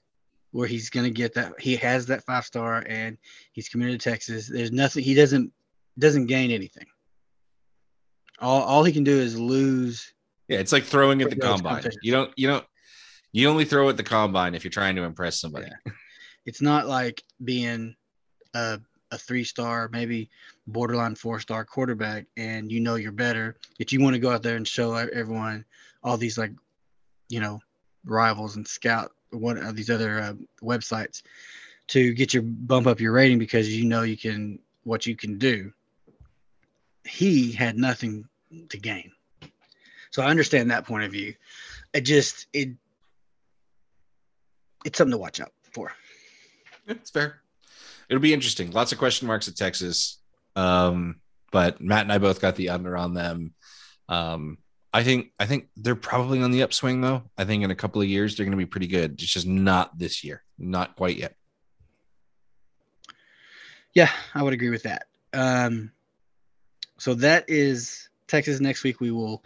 [0.52, 1.60] where he's to get that.
[1.60, 3.18] He has that five star, and
[3.52, 4.48] he's committed to Texas.
[4.48, 5.02] There's nothing.
[5.02, 5.52] He doesn't
[5.98, 6.86] doesn't gain anything.
[8.40, 10.12] All all he can do is lose.
[10.48, 11.84] Yeah, it's like throwing at the combine.
[12.02, 12.64] You don't you don't
[13.32, 15.68] you only throw at the combine if you're trying to impress somebody.
[16.46, 17.96] It's not like being
[18.54, 18.78] a
[19.14, 20.28] a three star, maybe
[20.66, 23.56] borderline four star quarterback, and you know you're better.
[23.78, 25.64] That you want to go out there and show everyone
[26.02, 26.52] all these like,
[27.28, 27.60] you know,
[28.04, 31.22] rivals and scout one of these other uh, websites
[31.88, 35.38] to get your bump up your rating because you know you can what you can
[35.38, 35.72] do.
[37.06, 38.26] He had nothing
[38.68, 39.12] to gain,
[40.10, 41.34] so I understand that point of view.
[41.92, 42.70] It just it
[44.84, 45.92] it's something to watch out for.
[46.86, 47.43] It's fair.
[48.14, 48.70] It'll be interesting.
[48.70, 50.18] Lots of question marks at Texas.
[50.54, 51.16] Um,
[51.50, 53.54] but Matt and I both got the under on them.
[54.08, 54.58] Um,
[54.92, 57.24] I think I think they're probably on the upswing though.
[57.36, 59.14] I think in a couple of years they're going to be pretty good.
[59.14, 61.34] It's just not this year, not quite yet.
[63.94, 65.08] Yeah, I would agree with that.
[65.32, 65.90] Um,
[66.98, 68.60] so that is Texas.
[68.60, 69.42] Next week we will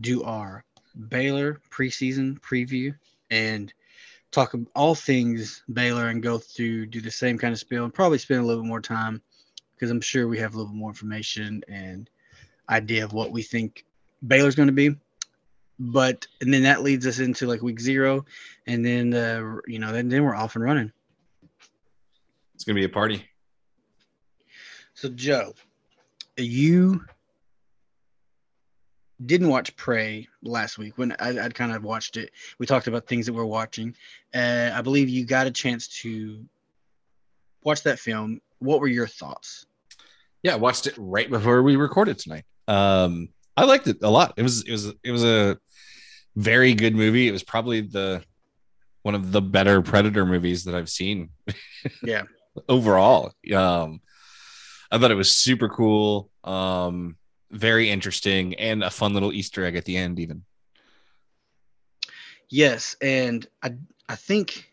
[0.00, 0.64] do our
[1.08, 2.94] Baylor preseason preview
[3.32, 3.74] and
[4.32, 8.18] talk all things Baylor and go through do the same kind of spiel and probably
[8.18, 9.22] spend a little bit more time
[9.74, 12.08] because I'm sure we have a little bit more information and
[12.68, 13.84] idea of what we think
[14.26, 14.96] Baylor's going to be.
[15.78, 18.24] But and then that leads us into like week zero,
[18.66, 20.92] and then uh, you know then then we're off and running.
[22.54, 23.24] It's going to be a party.
[24.94, 25.54] So, Joe,
[26.36, 27.04] you
[29.26, 32.30] didn't watch Prey last week when I, I'd kind of watched it.
[32.58, 33.94] We talked about things that we're watching.
[34.34, 36.44] Uh, I believe you got a chance to
[37.64, 38.40] watch that film.
[38.58, 39.66] What were your thoughts?
[40.42, 42.44] Yeah, I watched it right before we recorded tonight.
[42.66, 44.34] Um, I liked it a lot.
[44.36, 45.58] It was it was it was a
[46.36, 47.28] very good movie.
[47.28, 48.22] It was probably the
[49.02, 51.30] one of the better Predator movies that I've seen.
[52.00, 52.22] Yeah.
[52.68, 54.02] Overall, um,
[54.88, 57.16] I thought it was super cool, um,
[57.52, 60.18] very interesting, and a fun little Easter egg at the end.
[60.18, 60.44] Even
[62.48, 63.74] Yes, and I
[64.08, 64.70] I think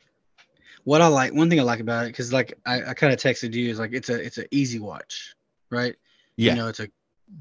[0.84, 3.20] what I like one thing I like about it because like I, I kind of
[3.20, 5.36] texted you is like it's a it's an easy watch,
[5.70, 5.96] right?
[6.36, 6.90] yeah, You know, it's a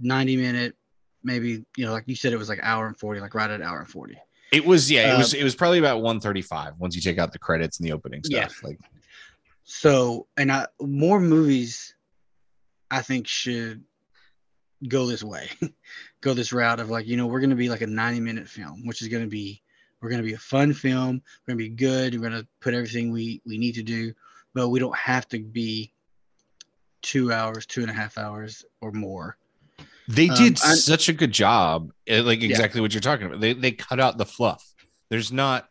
[0.01, 0.77] ninety minute,
[1.25, 3.61] maybe you know, like you said, it was like hour and forty, like right at
[3.61, 4.17] an hour and forty.
[4.53, 4.91] it was.
[4.91, 5.35] Yeah, it uh, was.
[5.35, 7.93] It was probably about one thirty five once you take out the credits and the
[7.93, 8.47] opening Yeah.
[8.47, 8.63] stuff.
[8.63, 8.79] Like,
[9.65, 11.95] So, and I more movies,
[12.91, 13.83] I think should
[14.87, 15.49] go this way,
[16.21, 18.87] go this route of like you know we're gonna be like a ninety minute film,
[18.87, 19.63] which is gonna be
[20.01, 23.41] we're gonna be a fun film, we're gonna be good, we're gonna put everything we
[23.47, 24.13] we need to do,
[24.55, 25.93] but we don't have to be
[27.03, 29.37] two hours, two and a half hours or more.
[30.09, 32.49] They Um, did I'm- such a good job, uh, like Yeah.
[32.49, 33.41] exactly what you're talking about.
[33.41, 34.75] They they cut out the fluff.
[35.11, 35.69] There's not,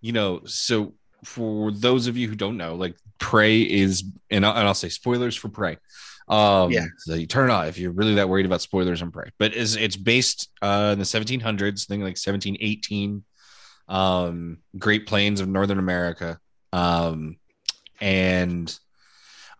[0.00, 0.42] you know.
[0.46, 0.94] So
[1.24, 4.88] for those of you who don't know, like Prey is, and I'll, and I'll say
[4.88, 5.78] spoilers for Prey.
[6.28, 6.86] Um, Yeah.
[6.98, 9.30] So you turn it off if you're really that worried about spoilers and Prey.
[9.38, 13.24] But is it's based uh, in the 1700s, thing like 1718,
[13.88, 16.38] um, Great Plains of Northern America,
[16.72, 17.36] um,
[18.00, 18.76] and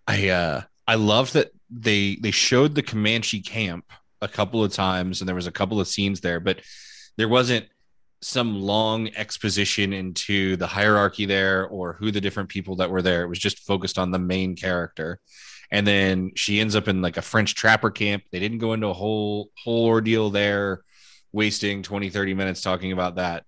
[0.07, 3.85] I uh I love that they they showed the Comanche camp
[4.21, 6.61] a couple of times and there was a couple of scenes there, but
[7.17, 7.67] there wasn't
[8.23, 13.23] some long exposition into the hierarchy there or who the different people that were there.
[13.23, 15.21] It was just focused on the main character.
[15.75, 18.23] And then she ends up in like a French trapper camp.
[18.31, 20.85] They didn't go into a whole whole ordeal there,
[21.33, 23.43] wasting 20, 30 minutes talking about that.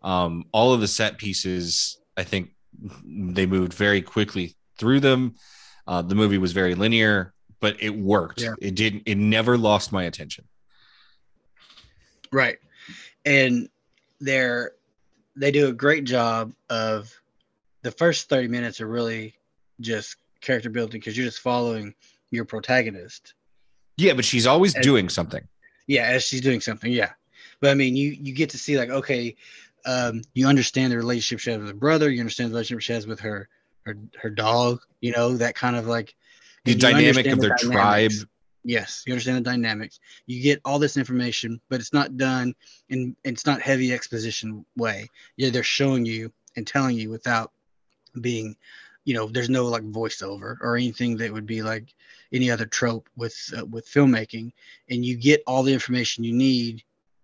[0.00, 2.54] Um, all of the set pieces, I think
[3.04, 5.34] they moved very quickly through them.
[5.86, 8.40] Uh, the movie was very linear, but it worked.
[8.40, 8.54] Yeah.
[8.58, 9.02] It didn't.
[9.04, 10.46] It never lost my attention.
[12.32, 12.56] Right.
[13.26, 13.68] And
[14.18, 14.72] they're
[15.36, 17.12] they do a great job of
[17.82, 19.34] the first 30 minutes are really
[19.78, 20.16] just
[20.46, 21.94] character building because you're just following
[22.30, 23.34] your protagonist.
[23.96, 25.46] Yeah, but she's always And- doing something.
[25.86, 26.90] Yeah, as she's doing something.
[26.92, 27.12] Yeah.
[27.60, 29.36] But I mean you you get to see like, okay,
[29.86, 32.92] um, you understand the relationship she has with her brother, you understand the relationship she
[32.92, 33.48] has with her
[33.84, 36.14] her her dog, you know, that kind of like
[36.64, 37.62] The dynamic of the their dynamics.
[38.18, 38.28] tribe.
[38.64, 40.00] Yes, you understand the dynamics.
[40.26, 42.52] You get all this information, but it's not done
[42.88, 45.08] in it's not heavy exposition way.
[45.36, 47.52] Yeah, they're showing you and telling you without
[48.20, 48.56] being,
[49.06, 51.94] you know, there's no like voiceover or anything that would be like
[52.32, 54.52] any other trope with uh, with filmmaking,
[54.90, 56.82] and you get all the information you need,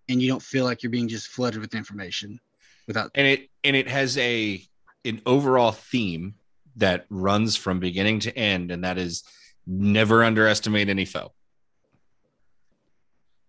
[0.09, 2.39] and you don't feel like you're being just flooded with information
[2.87, 3.11] without.
[3.13, 4.65] and it and it has a
[5.05, 6.35] an overall theme
[6.77, 9.23] that runs from beginning to end and that is
[9.67, 11.31] never underestimate any foe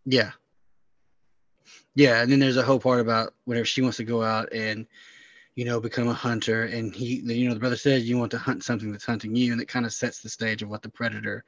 [0.04, 0.32] Yeah.
[1.94, 4.86] Yeah, and then there's a whole part about whenever she wants to go out and,
[5.54, 8.38] you know, become a hunter, and he, you know, the brother says you want to
[8.38, 10.88] hunt something that's hunting you, and it kind of sets the stage of what the
[10.88, 11.44] predator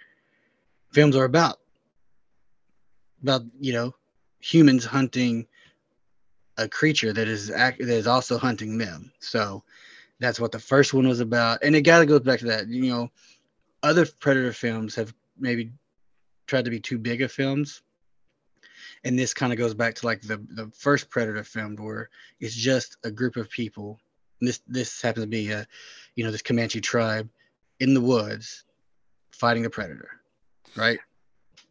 [0.92, 1.58] films are about.
[3.22, 3.94] About you know,
[4.40, 5.46] humans hunting
[6.56, 9.10] a creature that is act that is also hunting them.
[9.18, 9.62] So
[10.20, 12.68] that's what the first one was about, and it gotta goes back to that.
[12.68, 13.10] You know,
[13.82, 15.72] other predator films have maybe
[16.46, 17.82] tried to be too big of films
[19.06, 22.56] and this kind of goes back to like the the first predator filmed where it's
[22.56, 24.00] just a group of people.
[24.40, 25.66] This this happens to be a
[26.16, 27.28] you know this comanche tribe
[27.78, 28.64] in the woods
[29.30, 30.10] fighting a predator
[30.74, 30.98] right?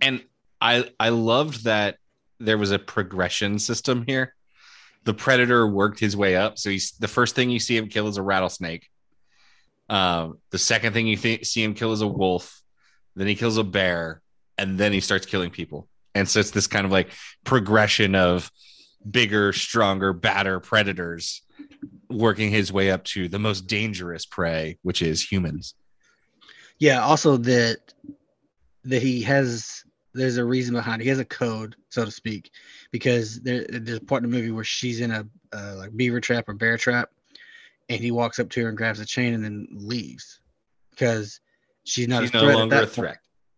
[0.01, 0.23] And
[0.61, 1.97] i i loved that
[2.39, 4.33] there was a progression system here.
[5.03, 6.57] The predator worked his way up.
[6.57, 8.89] So he's the first thing you see him kill is a rattlesnake.
[9.89, 12.61] Um the second thing you th- see him kill is a wolf.
[13.15, 14.21] Then he kills a bear.
[14.57, 17.09] And then he starts killing people and so it's this kind of like
[17.43, 18.51] progression of
[19.09, 21.43] bigger stronger badder predators
[22.09, 25.75] working his way up to the most dangerous prey which is humans
[26.79, 27.77] yeah also that
[28.83, 32.49] that he has there's a reason behind it he has a code so to speak
[32.91, 36.19] because there, there's a part in the movie where she's in a uh, like beaver
[36.19, 37.09] trap or bear trap
[37.89, 40.39] and he walks up to her and grabs a chain and then leaves
[40.89, 41.39] because
[41.83, 42.91] she's not she's a no threat at longer a point.
[42.91, 43.17] threat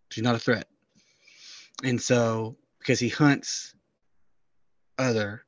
[0.10, 0.68] She's not a threat.
[1.84, 3.73] And so, because he hunts
[4.97, 5.43] other,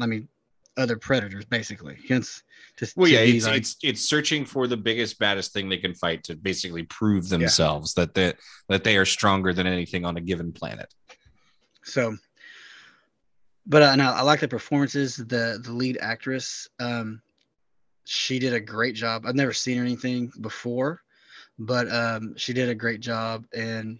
[0.00, 0.28] I mean,
[0.76, 1.96] other predators, basically.
[2.02, 2.42] He hunts
[2.78, 5.76] to, Well, to yeah, it's, like- it's it's searching for the biggest, baddest thing they
[5.78, 8.32] can fight to basically prove themselves that they,
[8.68, 10.92] that they are stronger than anything on a given planet.
[11.84, 12.16] so.
[13.66, 15.16] But uh, no, I like the performances.
[15.16, 17.20] The the lead actress, um,
[18.04, 19.26] she did a great job.
[19.26, 21.02] I've never seen her anything before,
[21.58, 23.98] but um, she did a great job, and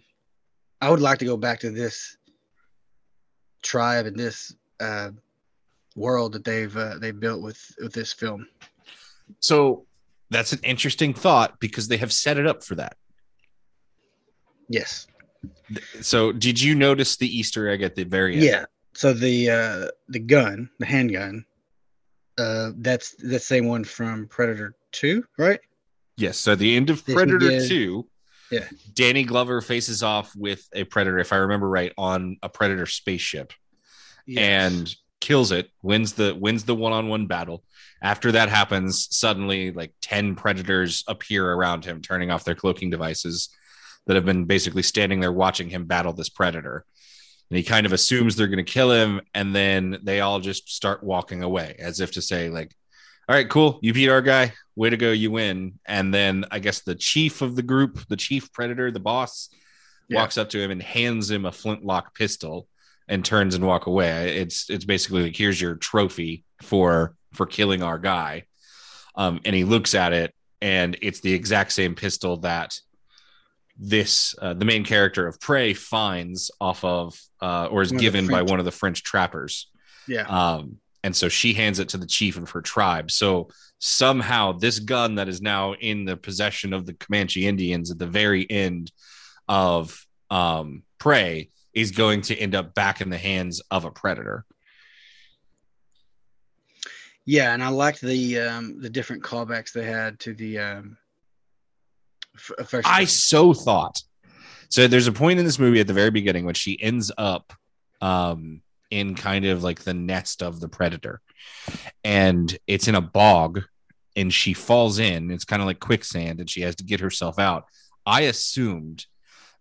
[0.81, 2.17] I would like to go back to this
[3.61, 5.11] tribe and this uh,
[5.95, 8.47] world that they've uh, they built with with this film.
[9.39, 9.85] So
[10.29, 12.95] that's an interesting thought because they have set it up for that.
[14.69, 15.07] Yes.
[16.01, 18.43] So did you notice the Easter egg at the very end?
[18.43, 18.65] Yeah.
[18.93, 21.45] So the uh the gun, the handgun,
[22.37, 25.59] uh that's the same one from Predator 2, right?
[26.17, 26.37] Yes.
[26.37, 28.07] So the end of Predator 2,
[28.51, 28.67] Yeah.
[28.93, 33.53] Danny Glover faces off with a predator, if I remember right, on a predator spaceship.
[34.37, 37.63] and kills it wins the wins the one-on-one battle
[38.01, 43.49] after that happens suddenly like 10 predators appear around him turning off their cloaking devices
[44.07, 46.85] that have been basically standing there watching him battle this predator
[47.51, 50.67] and he kind of assumes they're going to kill him and then they all just
[50.69, 52.75] start walking away as if to say like
[53.31, 56.59] all right cool you beat our guy way to go you win and then i
[56.59, 59.47] guess the chief of the group the chief predator the boss
[60.09, 60.19] Yeah.
[60.19, 62.67] walks up to him and hands him a flintlock pistol
[63.07, 64.37] and turns and walk away.
[64.37, 68.43] It's it's basically like here's your trophy for for killing our guy.
[69.15, 72.77] Um, and he looks at it, and it's the exact same pistol that
[73.77, 78.27] this uh, the main character of Prey finds off of uh, or is One given
[78.27, 79.69] by one of the French trappers.
[80.07, 80.23] yeah.
[80.27, 83.11] Um, and so she hands it to the chief of her tribe.
[83.11, 83.49] So
[83.79, 88.07] somehow this gun that is now in the possession of the Comanche Indians at the
[88.07, 88.91] very end
[89.47, 94.45] of um, Prey is going to end up back in the hands of a predator.
[97.25, 100.97] Yeah, and I liked the um the different callbacks they had to the um
[102.35, 103.07] f- first I film.
[103.07, 104.01] so thought.
[104.69, 107.53] So there's a point in this movie at the very beginning when she ends up
[108.01, 108.61] um,
[108.91, 111.21] in kind of like the nest of the predator.
[112.03, 113.63] and it's in a bog
[114.15, 115.31] and she falls in.
[115.31, 117.65] It's kind of like quicksand and she has to get herself out.
[118.05, 119.05] I assumed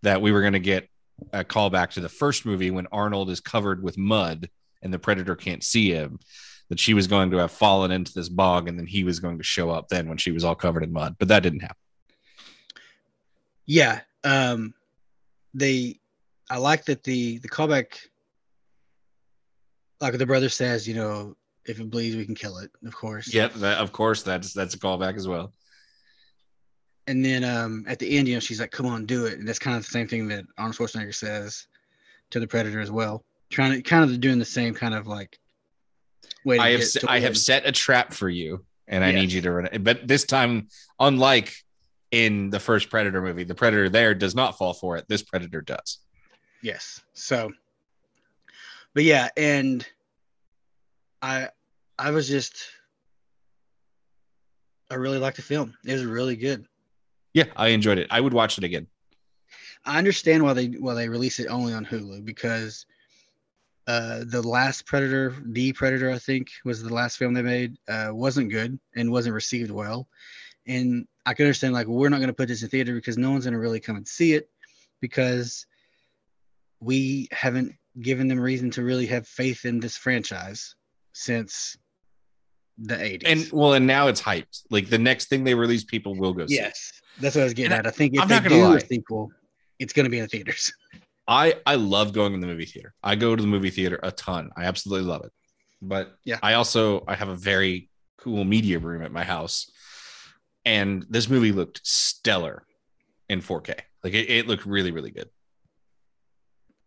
[0.02, 0.88] that we were going to get
[1.32, 4.50] a callback to the first movie when Arnold is covered with mud
[4.82, 6.18] and the predator can't see him.
[6.68, 9.38] That she was going to have fallen into this bog and then he was going
[9.38, 11.76] to show up then when she was all covered in mud, but that didn't happen.
[13.66, 14.00] Yeah.
[14.22, 14.74] Um,
[15.52, 15.98] they,
[16.48, 17.98] I like that the the callback,
[20.00, 21.36] like the brother says, you know,
[21.66, 22.70] if it bleeds, we can kill it.
[22.84, 23.32] Of course.
[23.32, 25.52] Yep, that, of course that's that's a callback as well.
[27.06, 29.48] And then um, at the end, you know, she's like, "Come on, do it." And
[29.48, 31.66] that's kind of the same thing that Arnold Schwarzenegger says
[32.30, 35.38] to the Predator as well, trying to kind of doing the same kind of like
[36.44, 36.56] way.
[36.56, 37.22] To I have se- I win.
[37.24, 39.82] have set a trap for you, and I need you to run it.
[39.82, 40.68] But this time,
[40.98, 41.54] unlike
[42.10, 45.06] in the first Predator movie, the Predator there does not fall for it.
[45.08, 45.98] This Predator does.
[46.62, 47.00] Yes.
[47.14, 47.50] So,
[48.94, 49.86] but yeah, and
[51.22, 51.48] I,
[51.98, 52.64] I was just,
[54.90, 55.74] I really liked the film.
[55.84, 56.66] It was really good.
[57.32, 58.08] Yeah, I enjoyed it.
[58.10, 58.86] I would watch it again.
[59.84, 62.84] I understand why they why they release it only on Hulu because
[63.86, 68.10] uh, the last Predator, the Predator, I think was the last film they made, uh,
[68.12, 70.06] wasn't good and wasn't received well.
[70.66, 73.30] And I can understand like we're not going to put this in theater because no
[73.30, 74.50] one's going to really come and see it
[75.00, 75.66] because
[76.80, 80.74] we haven't given them reason to really have faith in this franchise
[81.12, 81.76] since
[82.78, 83.22] the 80s.
[83.26, 84.62] And well, and now it's hyped.
[84.70, 86.54] Like the next thing they release, people will go see.
[86.56, 87.92] yes, that's what I was getting And at.
[87.92, 88.76] I think if I'm they do lie.
[88.76, 89.30] a sequel,
[89.78, 90.72] it's going to be in the theaters.
[91.28, 92.92] I I love going in the movie theater.
[93.02, 94.50] I go to the movie theater a ton.
[94.56, 95.32] I absolutely love it.
[95.82, 96.38] But Yeah.
[96.42, 97.88] I also I have a very
[98.18, 99.70] cool media room at my house,
[100.64, 102.64] and this movie looked stellar
[103.28, 103.78] in 4K.
[104.02, 105.28] Like it, it looked really really good.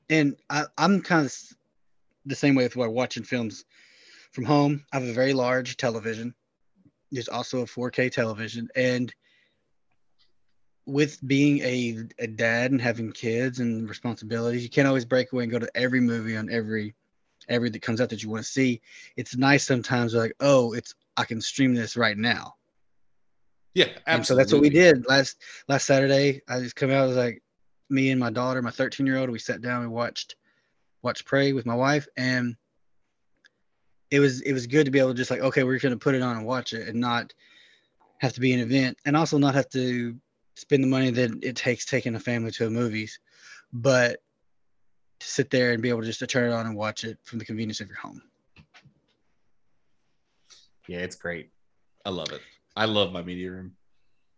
[0.10, 1.36] And I, I'm kind of
[2.26, 3.66] the same way with watching films
[4.32, 4.86] from home.
[4.92, 6.34] I have a very large television.
[7.12, 9.14] There's also a 4K television, and
[10.86, 15.44] with being a, a dad and having kids and responsibilities, you can't always break away
[15.44, 16.96] and go to every movie on every
[17.50, 18.82] every that comes out that you want to see.
[19.18, 22.56] It's nice sometimes like, oh, it's I can stream this right now.
[23.76, 26.42] Yeah, And so that's what we did last last Saturday.
[26.48, 27.04] I just come out.
[27.04, 27.43] I was like,
[27.94, 30.36] me and my daughter, my 13 year old, we sat down and watched
[31.04, 32.56] watched Prey with my wife, and
[34.12, 36.16] it was it was good to be able to just like, okay, we're gonna put
[36.16, 37.34] it on and watch it, and not
[38.20, 40.16] have to be an event, and also not have to
[40.56, 43.20] spend the money that it takes taking a family to a movies,
[43.72, 44.20] but
[45.20, 47.18] to sit there and be able to just to turn it on and watch it
[47.24, 48.22] from the convenience of your home.
[50.88, 51.50] Yeah, it's great.
[52.06, 52.42] I love it.
[52.76, 53.74] I love my media room.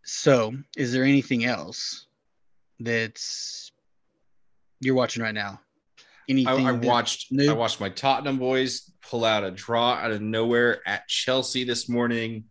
[0.03, 2.05] So, is there anything else
[2.79, 3.71] that's
[4.81, 5.59] you're watching right now?
[5.99, 7.49] I, Anything I that- watched new?
[7.49, 11.87] I watched my Tottenham boys pull out a draw out of nowhere at Chelsea this
[11.87, 12.45] morning.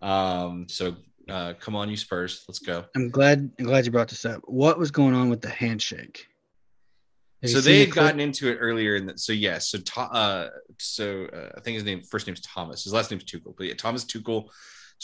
[0.00, 0.96] Um, so
[1.28, 2.84] uh, come on, you Spurs, let's go.
[2.94, 3.50] I'm glad.
[3.58, 4.42] I'm glad you brought this up.
[4.44, 6.26] What was going on with the handshake?
[7.42, 10.48] Have so they had gotten into it earlier, in the, so yes, so To- uh,
[10.78, 13.74] so uh, I think his name first name's Thomas, his last name's Tuchel, but yeah,
[13.74, 14.48] Thomas Tuchel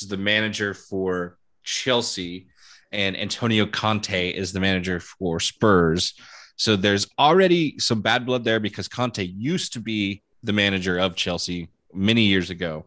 [0.01, 2.49] is the manager for Chelsea,
[2.95, 6.15] and Antonio Conte is the manager for Spurs.
[6.57, 11.17] So there's already some bad blood there because Conte used to be the manager of
[11.17, 12.87] Chelsea many years ago,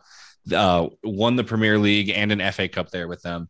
[0.56, 3.50] uh, won the Premier League and an FA Cup there with them,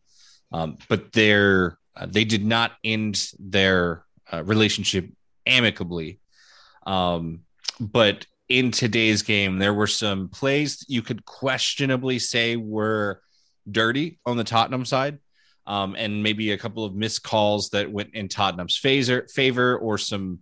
[0.52, 5.08] um, but uh, they did not end their uh, relationship
[5.46, 6.18] amicably.
[6.86, 7.40] Um,
[7.78, 13.22] but in today's game, there were some plays you could questionably say were
[13.70, 15.18] dirty on the Tottenham side.
[15.68, 19.98] Um, and maybe a couple of missed calls that went in Tottenham's favor, favor or
[19.98, 20.38] some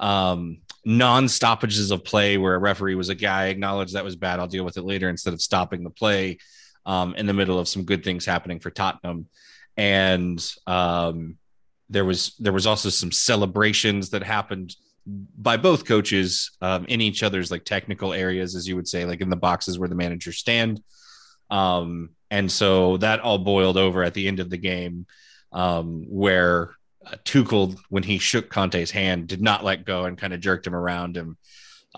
[0.00, 4.40] um, non stoppages of play where a referee was a guy acknowledged that was bad.
[4.40, 6.38] I'll deal with it later instead of stopping the play
[6.86, 9.26] um, in the middle of some good things happening for Tottenham.
[9.76, 11.36] And um,
[11.88, 14.74] there was there was also some celebrations that happened
[15.06, 19.20] by both coaches um, in each other's like technical areas, as you would say, like
[19.20, 20.82] in the boxes where the managers stand.
[21.52, 25.06] Um, and so that all boiled over at the end of the game,
[25.52, 26.74] um, where
[27.06, 30.66] uh, Tuchel, when he shook Conte's hand, did not let go and kind of jerked
[30.66, 31.36] him around and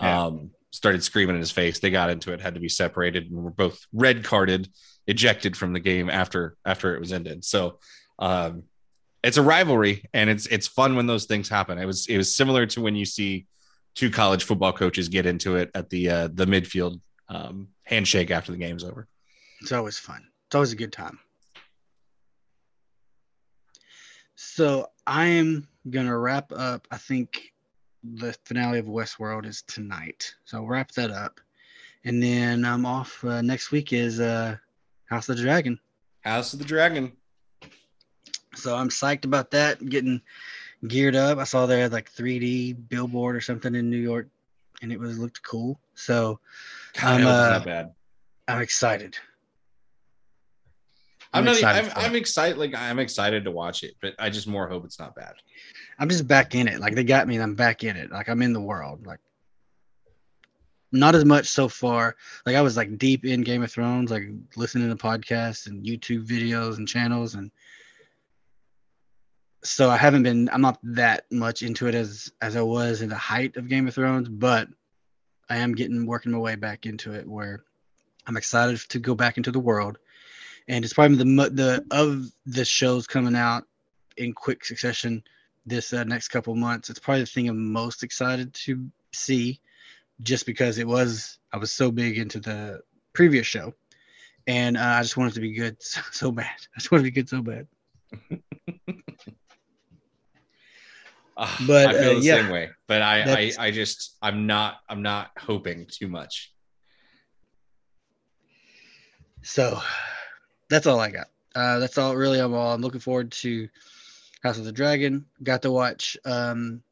[0.00, 0.24] Yeah.
[0.24, 1.78] um, started screaming in his face.
[1.78, 4.68] They got into it, had to be separated, and were both red carded,
[5.06, 7.44] ejected from the game after after it was ended.
[7.44, 7.78] So
[8.18, 8.64] um,
[9.22, 11.78] it's a rivalry, and it's it's fun when those things happen.
[11.78, 13.46] It was it was similar to when you see
[13.94, 18.50] two college football coaches get into it at the uh, the midfield um, handshake after
[18.50, 19.06] the game's over.
[19.64, 20.28] It's always fun.
[20.46, 21.18] It's always a good time.
[24.36, 26.86] So I am gonna wrap up.
[26.90, 27.54] I think
[28.02, 30.34] the finale of Westworld is tonight.
[30.44, 31.40] So I'll wrap that up,
[32.04, 34.58] And then I'm off uh, next week is uh,
[35.06, 35.80] House of the Dragon.
[36.24, 37.12] House of the Dragon.
[38.56, 39.82] So I'm psyched about that.
[39.88, 40.20] Getting
[40.88, 41.38] geared up.
[41.38, 44.28] I saw they had like 3D billboard or something in New York,
[44.82, 45.80] and it was looked cool.
[45.94, 46.38] So
[47.00, 47.94] God, I I'm, uh, not bad.
[48.46, 49.16] I'm excited.
[51.34, 51.54] I'm, I'm not.
[51.56, 52.04] excited I'm.
[52.04, 52.58] I'm excited.
[52.58, 55.34] Like I'm excited to watch it, but I just more hope it's not bad.
[55.98, 56.80] I'm just back in it.
[56.80, 58.10] Like they got me, and I'm back in it.
[58.10, 59.04] Like I'm in the world.
[59.04, 59.18] Like
[60.92, 62.14] not as much so far.
[62.46, 66.24] Like I was like deep in Game of Thrones, like listening to podcasts and YouTube
[66.24, 67.50] videos and channels, and
[69.64, 70.48] so I haven't been.
[70.52, 73.88] I'm not that much into it as as I was in the height of Game
[73.88, 74.68] of Thrones, but
[75.50, 77.64] I am getting working my way back into it where
[78.26, 79.98] I'm excited to go back into the world.
[80.68, 83.64] And it's probably the the of the shows coming out
[84.16, 85.22] in quick succession
[85.66, 86.90] this uh, next couple months.
[86.90, 89.60] It's probably the thing I'm most excited to see,
[90.22, 92.80] just because it was I was so big into the
[93.12, 93.74] previous show,
[94.46, 96.46] and uh, I just want it to be good so, so bad.
[96.74, 97.66] I just want it to be good so bad.
[101.36, 102.34] Ah, But, I feel uh, the yeah.
[102.36, 102.70] same way.
[102.86, 106.52] But I, I, I just, I'm not, I'm not hoping too much.
[109.42, 109.80] So
[110.68, 111.28] that's all I got.
[111.54, 112.38] Uh, that's all really.
[112.38, 112.72] I'm all.
[112.72, 113.68] I'm looking forward to
[114.42, 115.24] House of the Dragon.
[115.42, 116.82] Got to watch um,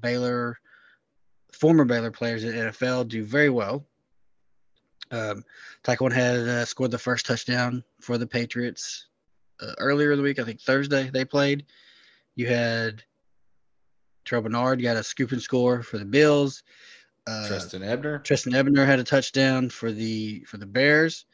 [0.00, 0.58] Baylor,
[1.52, 3.84] former Baylor players in NFL do very well.
[5.10, 5.44] Um,
[5.84, 9.06] Taekwondo had uh, scored the first touchdown for the Patriots
[9.60, 10.38] uh, earlier in the week.
[10.38, 11.64] I think Thursday they played.
[12.34, 13.02] You had
[14.24, 16.62] Terrell Bernard got a scoop and score for the Bills.
[17.26, 18.18] Uh, Trestan Ebner.
[18.20, 21.26] Trestan Ebner had a touchdown for the for the Bears,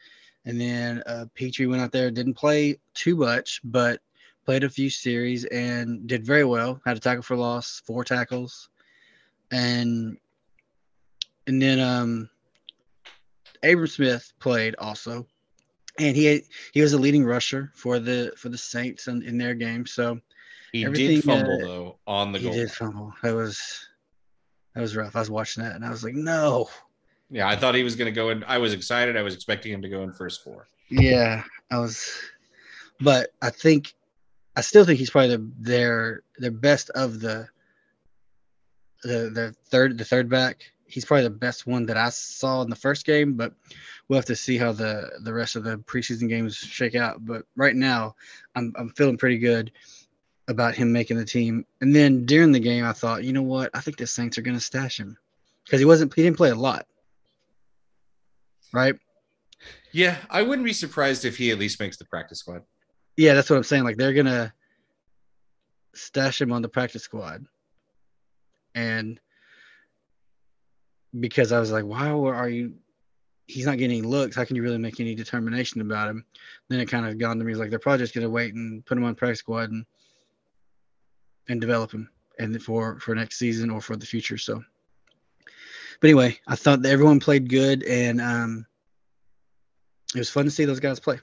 [0.45, 3.99] and then uh, Pitre went out there, didn't play too much, but
[4.45, 6.79] played a few series and did very well.
[6.85, 8.69] Had a tackle for loss, four tackles,
[9.51, 10.17] and
[11.47, 12.29] and then um,
[13.63, 15.25] Abram Smith played also,
[15.99, 16.41] and he
[16.73, 19.85] he was a leading rusher for the for the Saints in, in their game.
[19.85, 20.19] So
[20.71, 22.53] He did fumble uh, though on the he goal.
[22.53, 23.13] He did fumble.
[23.23, 23.87] That was
[24.73, 25.15] that was rough.
[25.15, 26.69] I was watching that and I was like, no.
[27.29, 28.43] Yeah, I thought he was going to go in.
[28.45, 29.17] I was excited.
[29.17, 30.67] I was expecting him to go in first four.
[30.89, 32.11] Yeah, I was,
[32.99, 33.93] but I think
[34.55, 37.47] I still think he's probably the, their their best of the
[39.03, 40.71] the the third the third back.
[40.87, 43.53] He's probably the best one that I saw in the first game, but
[44.07, 47.25] we'll have to see how the the rest of the preseason games shake out.
[47.25, 48.15] But right now,
[48.55, 49.71] I'm I'm feeling pretty good
[50.47, 51.65] about him making the team.
[51.81, 53.71] And then during the game, I thought, you know what?
[53.73, 55.17] I think the Saints are going to stash him
[55.63, 56.85] because he wasn't he didn't play a lot,
[58.75, 58.95] right?
[59.91, 62.63] Yeah, I wouldn't be surprised if he at least makes the practice squad.
[63.17, 63.83] Yeah, that's what I'm saying.
[63.83, 64.53] Like they're gonna
[65.93, 67.45] stash him on the practice squad,
[68.75, 69.19] and
[71.17, 72.73] because I was like, why are you?
[73.47, 74.35] He's not getting any looks.
[74.35, 76.25] How can you really make any determination about him?
[76.67, 78.97] Then it kind of gone to me like they're probably just gonna wait and put
[78.97, 79.85] him on practice squad and
[81.47, 84.37] and develop him and for for next season or for the future.
[84.37, 84.63] So,
[85.99, 88.65] but anyway, I thought that everyone played good and um,
[90.13, 91.19] it was fun to see those guys play.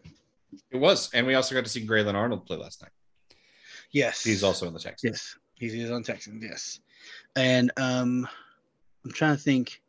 [0.71, 2.91] It was, and we also got to see Grayland Arnold play last night.
[3.91, 5.13] Yes, He's also in the Texans.
[5.13, 6.43] Yes, he's, he's on Texans.
[6.43, 6.81] Yes,
[7.37, 8.27] and um,
[9.05, 9.81] I'm trying to think.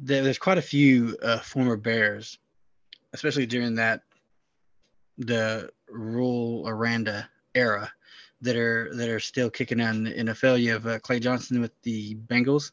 [0.00, 2.38] There, there's quite a few uh, former Bears,
[3.12, 4.02] especially during that
[5.18, 7.92] the Rhule Aranda era,
[8.40, 10.60] that are that are still kicking on the NFL.
[10.60, 12.72] You have uh, Clay Johnston with the Bengals,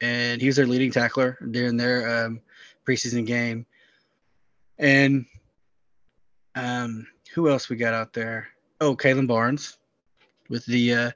[0.00, 2.40] and he was their leading tackler during their um,
[2.86, 3.66] preseason game.
[4.78, 5.26] And
[6.54, 8.48] um, who else we got out there?
[8.80, 9.78] Oh, Kalon Barnes
[10.48, 11.10] with the uh,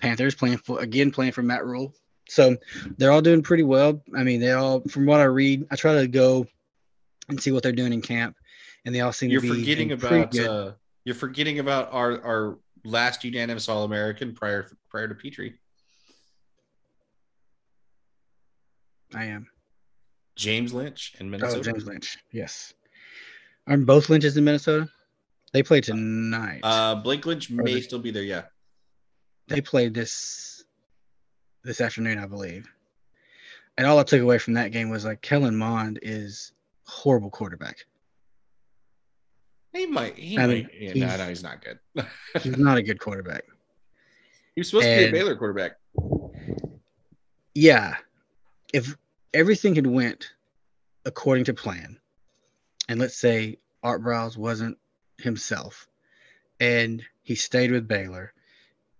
[0.00, 1.94] Panthers playing for again playing for Matt Rhule.
[2.28, 2.56] So
[2.96, 4.02] they're all doing pretty well.
[4.16, 6.46] I mean, they all from what I read, I try to go
[7.28, 8.36] and see what they're doing in camp,
[8.84, 10.72] and they all seem You're to be forgetting about uh,
[11.04, 15.50] you're forgetting about our our last unanimous All American prior prior to Pitre,
[19.14, 19.46] I am.
[20.36, 21.52] James Lynch in Minnesota.
[21.52, 21.72] Oh, Minnesota.
[21.78, 22.18] James Lynch.
[22.32, 22.74] Yes.
[23.66, 24.88] Aren't both Lynches in Minnesota?
[25.52, 26.60] They play tonight.
[26.62, 28.24] Uh, Blake Lynch may they- still be there.
[28.24, 28.42] Yeah,
[29.48, 30.64] they played this
[31.62, 32.68] this afternoon, I believe.
[33.78, 36.52] And all I took away from that game was like Kellen Mond is
[36.86, 37.86] horrible quarterback.
[39.72, 40.16] he might.
[40.16, 40.68] He I might.
[40.78, 41.78] yeah, no, he's- no, he's not good.
[42.42, 43.44] He's not a good quarterback.
[44.54, 45.72] he was supposed to be a Baylor quarterback.
[47.54, 47.96] yeah,
[48.72, 48.96] if
[49.34, 50.32] everything had went
[51.04, 51.98] according to plan,
[52.88, 54.78] and let's say Art Briles wasn't
[55.18, 55.88] himself,
[56.60, 58.32] and he stayed with Baylor,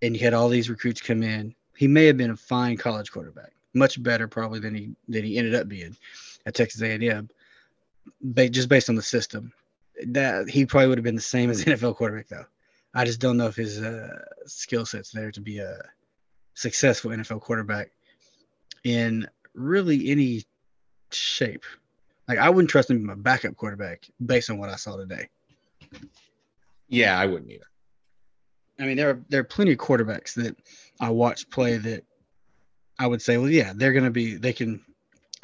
[0.03, 3.11] and he had all these recruits come in, he may have been a fine college
[3.11, 3.53] quarterback.
[3.73, 5.97] much better probably than he than he ended up being
[6.47, 7.29] at Texas A&M,
[8.21, 9.53] ba- just based on the system.
[10.07, 12.47] That he probably would have been the same as NFL quarterback though.
[12.95, 15.79] I just don't know if his uh, skill set's there to be a
[16.55, 17.91] successful NFL quarterback
[18.85, 20.45] in really any
[21.11, 21.65] shape.
[22.29, 25.29] Like I wouldn't trust him be my backup quarterback based on what I saw today.
[26.89, 27.65] Yeah, I wouldn't either.
[28.79, 30.57] I mean, there are there are plenty of quarterbacks that
[31.01, 32.05] I watched play that
[32.99, 34.85] I would say, well, yeah, they're going to be they can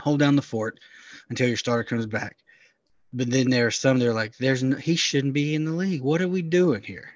[0.00, 0.80] hold down the fort
[1.28, 2.36] until your starter comes back.
[3.12, 5.72] But then there are some that are like, there's no, he shouldn't be in the
[5.72, 6.02] league.
[6.02, 7.10] What are we doing here?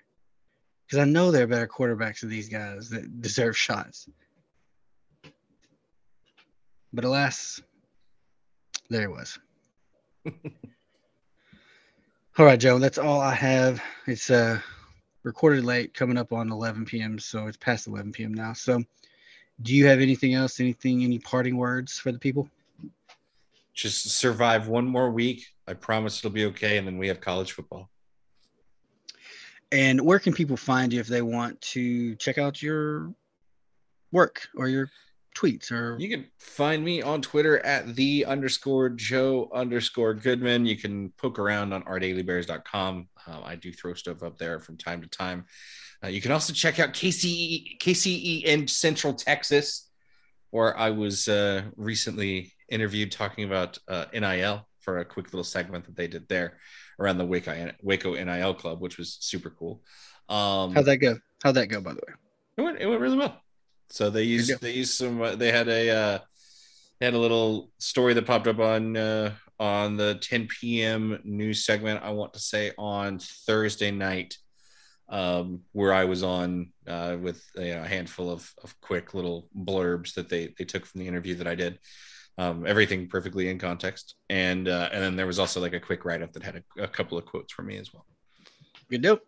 [0.87, 4.09] Because I know there are better quarterbacks than these guys that deserve shots.
[6.95, 7.61] But alas,
[8.89, 9.37] there it was.
[12.39, 13.83] all right, Joe, that's all I have.
[14.07, 14.61] It's uh
[15.25, 17.19] recorded late, coming up on 11 p.m.
[17.19, 18.33] So it's past 11 p.m.
[18.33, 18.53] now.
[18.53, 18.81] So,
[19.63, 20.61] do you have anything else?
[20.61, 21.03] Anything?
[21.03, 22.49] Any parting words for the people?
[23.75, 25.45] Just survive one more week.
[25.67, 26.79] I promise it'll be okay.
[26.79, 27.91] And then we have college football.
[29.73, 33.13] And where can people find you if they want to check out your
[34.13, 34.89] work or your
[35.35, 40.65] tweets or you can find me on Twitter at the underscore Joe underscore Goodman.
[40.65, 43.09] You can poke around on ourdailybears.com.
[43.27, 45.47] Um, I do throw stuff up there from time to time.
[46.03, 49.91] Uh, you can also check out KCE, KCE in Central Texas,
[50.51, 55.87] where I was uh, recently interviewed talking about uh, NIL for a quick little segment
[55.87, 56.59] that they did there
[57.01, 59.83] around the Waco, Waco NIL club, which was super cool.
[60.29, 61.17] Um, how'd that go?
[61.43, 62.15] How'd that go, by the way?
[62.57, 63.41] It went, it went really well.
[63.91, 66.19] So they used they used some uh, they had a uh,
[66.99, 71.21] they had a little story that popped up on uh, on the 10 p.m.
[71.25, 72.03] news segment.
[72.03, 74.37] I want to say on Thursday night,
[75.09, 79.49] um, where I was on uh, with you know, a handful of, of quick little
[79.57, 81.79] blurbs that they they took from the interview that I did.
[82.37, 86.05] Um, everything perfectly in context, and uh, and then there was also like a quick
[86.05, 88.07] write up that had a, a couple of quotes for me as well.
[88.91, 89.21] Good deal.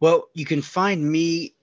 [0.00, 1.54] Well, you can find me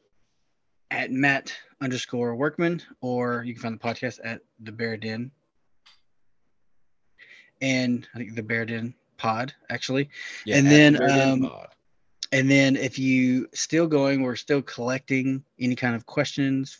[0.91, 5.31] at Matt underscore Workman, or you can find the podcast at the Bear Den.
[7.61, 10.09] And I think the Bear Den Pod, actually.
[10.45, 11.67] Yeah, and then the um, Pod.
[12.31, 16.77] and then if you still going, we're still collecting any kind of questions,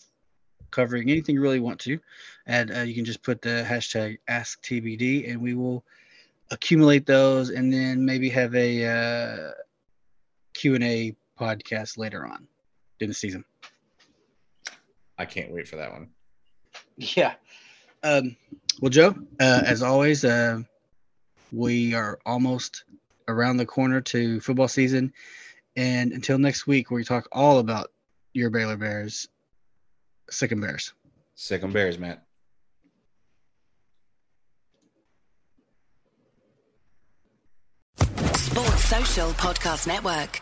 [0.72, 2.00] covering anything you really want to.
[2.46, 5.84] And uh, you can just put the hashtag ask TBD and we will
[6.52, 9.52] accumulate those and then maybe have a uh,
[10.54, 12.48] Q&A podcast later on
[13.00, 13.44] in the season.
[15.20, 16.08] I can't wait for that one.
[16.96, 17.34] Yeah.
[18.04, 18.38] Um,
[18.80, 20.62] well, Joe, uh, as always, uh,
[21.52, 22.86] we are almost
[23.28, 25.12] around the corner to football season.
[25.76, 27.92] And until next week, where we talk all about
[28.34, 29.28] your Baylor Bears,
[30.30, 30.94] sick and Bears.
[31.36, 32.24] Sick 'em Bears, Matt.
[38.36, 40.42] Sports Social Podcast Network.